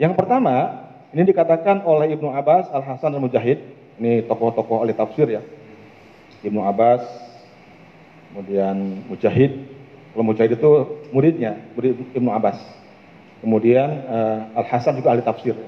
Yang 0.00 0.16
pertama 0.16 0.88
ini 1.12 1.24
dikatakan 1.24 1.84
oleh 1.84 2.16
Ibnu 2.16 2.32
Abbas, 2.32 2.68
Al 2.72 2.84
Hasan 2.84 3.16
dan 3.16 3.20
Mujahid. 3.20 3.60
Ini 3.98 4.24
tokoh-tokoh 4.30 4.84
ahli 4.84 4.94
tafsir 4.94 5.26
ya. 5.26 5.42
Ibnu 6.44 6.62
Abbas, 6.62 7.02
kemudian 8.38 9.02
Mujahid. 9.10 9.66
Kalau 10.14 10.22
Mujahid 10.22 10.54
itu 10.54 10.70
muridnya, 11.10 11.58
murid 11.74 11.98
Ibnu 12.14 12.30
Abbas. 12.30 12.54
Kemudian 13.42 14.06
uh, 14.06 14.62
Al 14.62 14.66
Hasan 14.70 14.94
juga 14.94 15.10
ahli 15.10 15.26
tafsir. 15.26 15.58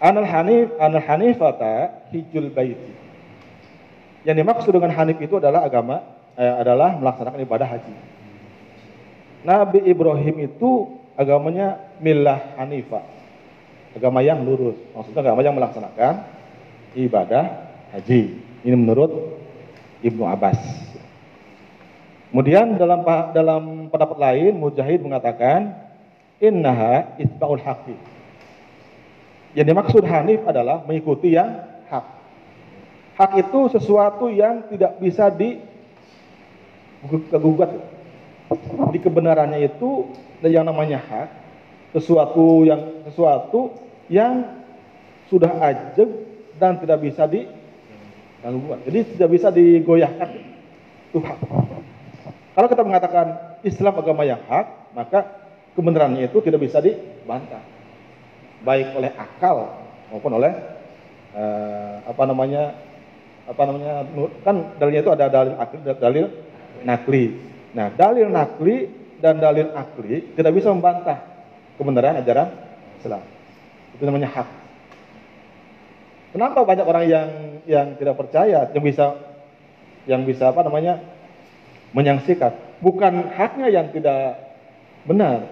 Anal 0.00 0.24
Hanif, 0.24 0.72
Anal 0.80 1.04
Hanifata 1.04 2.08
hijul 2.08 2.48
baiti. 2.56 2.92
Yang 4.24 4.36
dimaksud 4.40 4.72
dengan 4.72 4.96
Hanif 4.96 5.20
itu 5.20 5.36
adalah 5.36 5.68
agama 5.68 6.00
eh, 6.40 6.54
adalah 6.64 6.96
melaksanakan 6.96 7.40
ibadah 7.44 7.68
haji. 7.68 7.94
Nabi 9.44 9.84
Ibrahim 9.84 10.48
itu 10.48 10.96
agamanya 11.16 11.84
milah 12.00 12.56
Hanifah. 12.56 13.04
Agama 13.92 14.24
yang 14.24 14.40
lurus. 14.40 14.76
Maksudnya 14.96 15.20
agama 15.24 15.40
yang 15.44 15.56
melaksanakan 15.56 16.24
ibadah 16.96 17.44
haji. 17.92 18.40
Ini 18.64 18.76
menurut 18.76 19.12
Ibnu 20.00 20.24
Abbas. 20.24 20.93
Kemudian 22.34 22.74
dalam 22.74 23.06
dalam 23.30 23.86
pendapat 23.94 24.18
lain 24.18 24.58
Mujahid 24.58 25.06
mengatakan 25.06 25.70
innaha 26.42 27.14
itbaul 27.14 27.62
haqqi 27.62 27.94
yang 29.54 29.70
dimaksud 29.70 30.02
Hanif 30.02 30.42
adalah 30.42 30.82
mengikuti 30.82 31.38
yang 31.38 31.62
hak. 31.86 32.02
Hak 33.14 33.38
itu 33.38 33.70
sesuatu 33.70 34.26
yang 34.26 34.66
tidak 34.66 34.98
bisa 34.98 35.30
digugat. 35.30 35.70
Di 38.90 38.98
kebenarannya 38.98 39.70
itu 39.70 40.10
yang 40.42 40.66
namanya 40.66 40.98
hak, 41.06 41.30
sesuatu 41.94 42.66
yang 42.66 43.06
sesuatu 43.06 43.78
yang 44.10 44.58
sudah 45.30 45.54
ajeg 45.70 46.10
dan 46.58 46.82
tidak 46.82 46.98
bisa 46.98 47.30
diganggu. 47.30 48.74
Jadi 48.90 49.14
tidak 49.14 49.30
bisa 49.38 49.54
digoyahkan. 49.54 50.34
Itu 51.14 51.22
hak. 51.22 51.38
Kalau 52.54 52.70
kita 52.70 52.86
mengatakan 52.86 53.58
Islam 53.66 53.98
agama 53.98 54.22
yang 54.22 54.38
hak, 54.46 54.94
maka 54.94 55.26
kebenarannya 55.74 56.30
itu 56.30 56.38
tidak 56.38 56.62
bisa 56.62 56.78
dibantah 56.78 57.74
baik 58.64 58.96
oleh 58.96 59.12
akal 59.12 59.74
maupun 60.08 60.32
oleh 60.40 60.52
uh, 61.36 62.00
apa 62.08 62.22
namanya 62.24 62.72
apa 63.44 63.62
namanya 63.68 63.94
kan 64.40 64.56
dalilnya 64.80 65.04
itu 65.04 65.12
ada 65.12 65.28
dalil 65.28 65.54
akli 65.60 65.78
dalil 65.84 66.26
nakli. 66.80 67.24
Nah, 67.76 67.92
dalil 67.92 68.32
nakli 68.32 68.88
dan 69.20 69.36
dalil 69.36 69.68
akli 69.76 70.32
tidak 70.32 70.52
bisa 70.56 70.72
membantah 70.72 71.20
kebenaran 71.76 72.24
ajaran 72.24 72.48
Islam. 73.02 73.22
Itu 73.98 74.02
namanya 74.08 74.32
hak. 74.32 74.48
Kenapa 76.34 76.66
banyak 76.66 76.86
orang 76.88 77.04
yang 77.06 77.28
yang 77.68 77.86
tidak 78.00 78.16
percaya 78.16 78.66
yang 78.72 78.84
bisa 78.84 79.06
yang 80.08 80.22
bisa 80.24 80.50
apa 80.50 80.64
namanya 80.66 81.00
menyangsikan 81.94 82.52
bukan 82.82 83.32
haknya 83.32 83.70
yang 83.70 83.88
tidak 83.94 84.36
benar, 85.06 85.48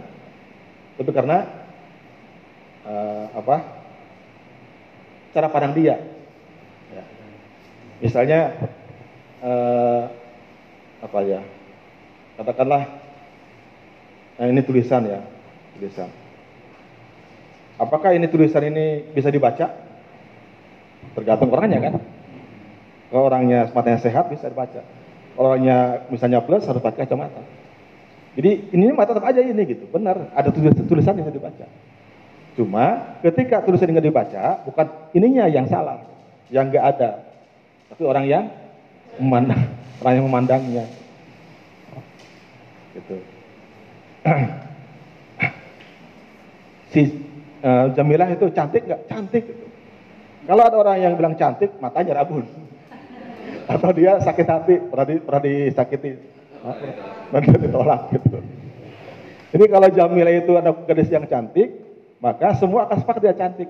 tapi 0.99 1.11
karena 1.15 1.49
uh, 2.85 3.25
apa 3.33 3.57
cara 5.33 5.49
pandang 5.49 5.73
dia. 5.73 5.97
Ya. 6.93 7.05
Misalnya 8.05 8.41
uh, 9.41 10.11
apa 11.01 11.19
ya? 11.25 11.41
Katakanlah 12.37 12.83
nah 14.37 14.47
ini 14.49 14.61
tulisan 14.61 15.07
ya, 15.07 15.21
tulisan. 15.79 16.11
Apakah 17.81 18.13
ini 18.13 18.29
tulisan 18.29 18.67
ini 18.67 19.09
bisa 19.15 19.33
dibaca? 19.33 19.73
Tergantung 21.13 21.51
orangnya 21.51 21.81
kan. 21.81 21.95
Kalau 23.13 23.29
orangnya 23.29 23.69
matanya 23.73 24.01
sehat 24.01 24.33
bisa 24.33 24.49
dibaca. 24.49 25.02
Orangnya 25.37 26.07
misalnya 26.13 26.45
plus 26.45 26.69
harus 26.69 26.83
pakai 26.85 27.09
kacamata. 27.09 27.41
Jadi 28.33 28.73
ini 28.73 28.93
mata 28.97 29.13
tetap 29.13 29.29
aja 29.29 29.41
ini 29.45 29.63
gitu, 29.69 29.85
benar. 29.93 30.33
Ada 30.33 30.49
tulisan 30.53 30.85
tulisan 30.89 31.15
yang 31.21 31.29
dibaca. 31.29 31.69
Cuma 32.57 33.17
ketika 33.21 33.61
tulisan 33.65 33.93
ini 33.93 34.01
dibaca, 34.01 34.61
bukan 34.65 34.87
ininya 35.17 35.49
yang 35.49 35.69
salah, 35.69 36.05
yang 36.53 36.69
nggak 36.69 36.85
ada, 36.97 37.25
tapi 37.93 38.03
orang 38.05 38.25
yang 38.29 38.45
memandang 39.21 39.61
orang 40.01 40.13
yang 40.17 40.27
memandangnya. 40.29 40.85
Gitu. 42.93 43.17
si 46.93 47.01
uh, 47.65 47.89
Jamilah 47.97 48.29
itu 48.33 48.53
cantik 48.53 48.85
nggak? 48.85 49.01
Cantik. 49.09 49.45
Gitu. 49.49 49.65
Kalau 50.43 50.63
ada 50.67 50.77
orang 50.77 50.97
yang 51.01 51.15
bilang 51.17 51.39
cantik, 51.39 51.73
matanya 51.81 52.21
rabun. 52.21 52.45
Atau 53.67 53.91
dia 53.95 54.19
sakit 54.19 54.47
hati, 54.47 54.75
pernah, 54.91 55.07
di, 55.07 55.15
pernah 55.23 55.43
disakiti, 55.43 56.11
pernah 57.31 57.59
ditolak 57.59 58.01
gitu. 58.15 58.39
Jadi 59.53 59.65
kalau 59.69 59.89
Jamilah 59.93 60.35
itu 60.35 60.53
ada 60.57 60.73
gadis 60.73 61.13
yang 61.13 61.29
cantik, 61.29 61.69
maka 62.19 62.57
semua 62.57 62.89
akan 62.89 62.97
sepakat 63.05 63.21
dia 63.21 63.37
cantik. 63.37 63.69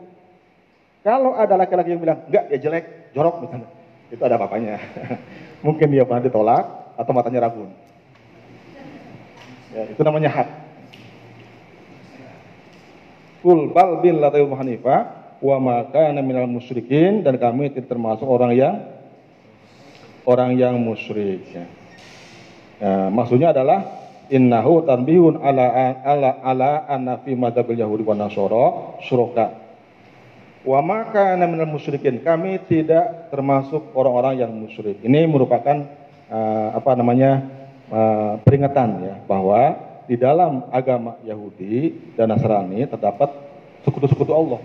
Kalau 1.02 1.34
ada 1.34 1.58
laki-laki 1.58 1.90
yang 1.90 2.02
bilang, 2.02 2.22
enggak 2.30 2.46
dia 2.46 2.58
jelek, 2.62 2.84
jorok 3.10 3.42
misalnya, 3.42 3.68
itu 4.06 4.22
ada 4.22 4.38
apa-apanya. 4.38 4.78
Mungkin 5.66 5.90
dia 5.90 6.06
pernah 6.06 6.22
ditolak 6.22 6.64
atau 6.94 7.12
matanya 7.16 7.50
rabun. 7.50 7.74
Ya, 9.74 9.82
itu 9.90 10.00
namanya 10.04 10.30
hak. 10.30 10.48
Kul 13.42 13.74
bal 13.74 13.98
Hanifah 13.98 15.00
wa 15.42 15.56
maka 15.58 16.14
minal 16.14 16.46
musyrikin 16.46 17.26
dan 17.26 17.34
kami 17.42 17.74
tidak 17.74 17.90
termasuk 17.90 18.28
orang 18.30 18.54
yang 18.54 18.74
orang 20.28 20.58
yang 20.58 20.78
musyrik 20.78 21.42
ya. 21.50 21.64
ya 22.78 22.92
maksudnya 23.10 23.50
adalah 23.50 24.02
innahu 24.32 24.86
tanbihun 24.86 25.42
ala 25.42 25.98
ala 26.02 26.30
ala 26.42 26.70
anna 26.88 27.20
fi 27.20 27.36
madhabil 27.36 27.78
yahudi 27.78 28.02
wa 28.06 28.16
nasara 28.16 28.98
syuraka 29.04 29.62
wa 30.62 30.78
maka 30.78 31.34
minal 31.34 31.66
musyrikin 31.66 32.22
kami 32.22 32.62
tidak 32.70 33.30
termasuk 33.34 33.90
orang-orang 33.98 34.46
yang 34.46 34.52
musyrik. 34.54 35.02
Ini 35.02 35.26
merupakan 35.26 35.90
uh, 36.30 36.68
apa 36.78 36.94
namanya 36.94 37.42
uh, 37.90 38.38
peringatan 38.46 38.88
ya 39.02 39.14
bahwa 39.26 39.74
di 40.06 40.18
dalam 40.18 40.66
agama 40.70 41.18
Yahudi 41.26 41.94
dan 42.18 42.30
Nasrani 42.34 42.86
terdapat 42.90 43.30
sekutu-sekutu 43.86 44.34
Allah. 44.34 44.60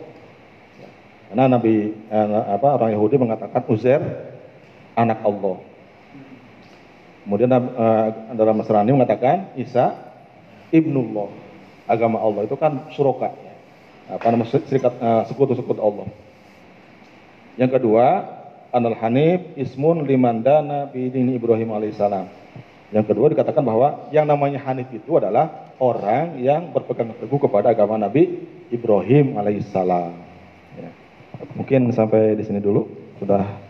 Karena 1.28 1.60
Nabi 1.60 1.92
eh, 1.92 2.44
apa 2.56 2.80
orang 2.80 2.96
Yahudi 2.96 3.16
mengatakan 3.20 3.62
Uzair 3.68 4.00
anak 4.98 5.22
Allah. 5.22 5.62
Kemudian 7.22 7.54
eh, 7.54 8.08
dalam 8.34 8.58
Nasrani 8.58 8.90
mengatakan 8.90 9.54
Isa 9.54 9.94
ibnullah. 10.74 11.30
Agama 11.88 12.20
Allah 12.20 12.44
itu 12.44 12.58
kan 12.60 12.92
suroka 12.92 13.32
ya. 13.32 13.54
Apa 14.18 14.34
nama 14.34 14.44
serikat 14.50 14.98
eh, 14.98 15.24
sekutu-sekutu 15.30 15.80
Allah. 15.80 16.10
Yang 17.62 17.80
kedua, 17.80 18.06
Anal 18.74 18.98
Hanif 19.00 19.56
ismun 19.56 20.04
limandana 20.04 20.90
bidini 20.90 21.38
Ibrahim 21.38 21.76
alaihissalam. 21.76 22.28
Yang 22.96 23.06
kedua 23.12 23.28
dikatakan 23.32 23.64
bahwa 23.64 24.08
yang 24.16 24.24
namanya 24.24 24.64
Hanif 24.64 24.88
itu 24.96 25.20
adalah 25.20 25.76
orang 25.84 26.40
yang 26.40 26.72
berpegang 26.72 27.12
teguh 27.20 27.40
kepada 27.44 27.76
agama 27.76 28.00
Nabi 28.00 28.40
Ibrahim 28.72 29.36
alaihissalam. 29.36 30.16
Ya. 30.80 30.90
Mungkin 31.60 31.92
sampai 31.92 32.40
di 32.40 32.44
sini 32.48 32.64
dulu 32.64 32.88
sudah 33.20 33.67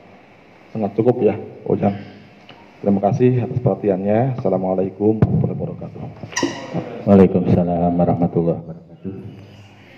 sangat 0.78 0.94
cukup 0.94 1.26
ya, 1.26 1.34
Ujang. 1.66 1.98
Terima 2.86 3.02
kasih 3.02 3.42
atas 3.42 3.58
perhatiannya. 3.66 4.38
Assalamualaikum 4.38 5.18
warahmatullahi 5.18 5.74
wabarakatuh. 5.74 6.02
Waalaikumsalam 7.10 7.94
warahmatullahi 7.98 8.62
wabarakatuh. 8.62 9.14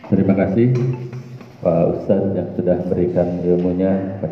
Terima 0.08 0.34
kasih 0.40 0.68
Pak 1.60 1.84
Ustadz 2.00 2.32
yang 2.32 2.50
sudah 2.56 2.80
memberikan 2.88 3.28
ilmunya 3.44 3.92
pada 4.24 4.28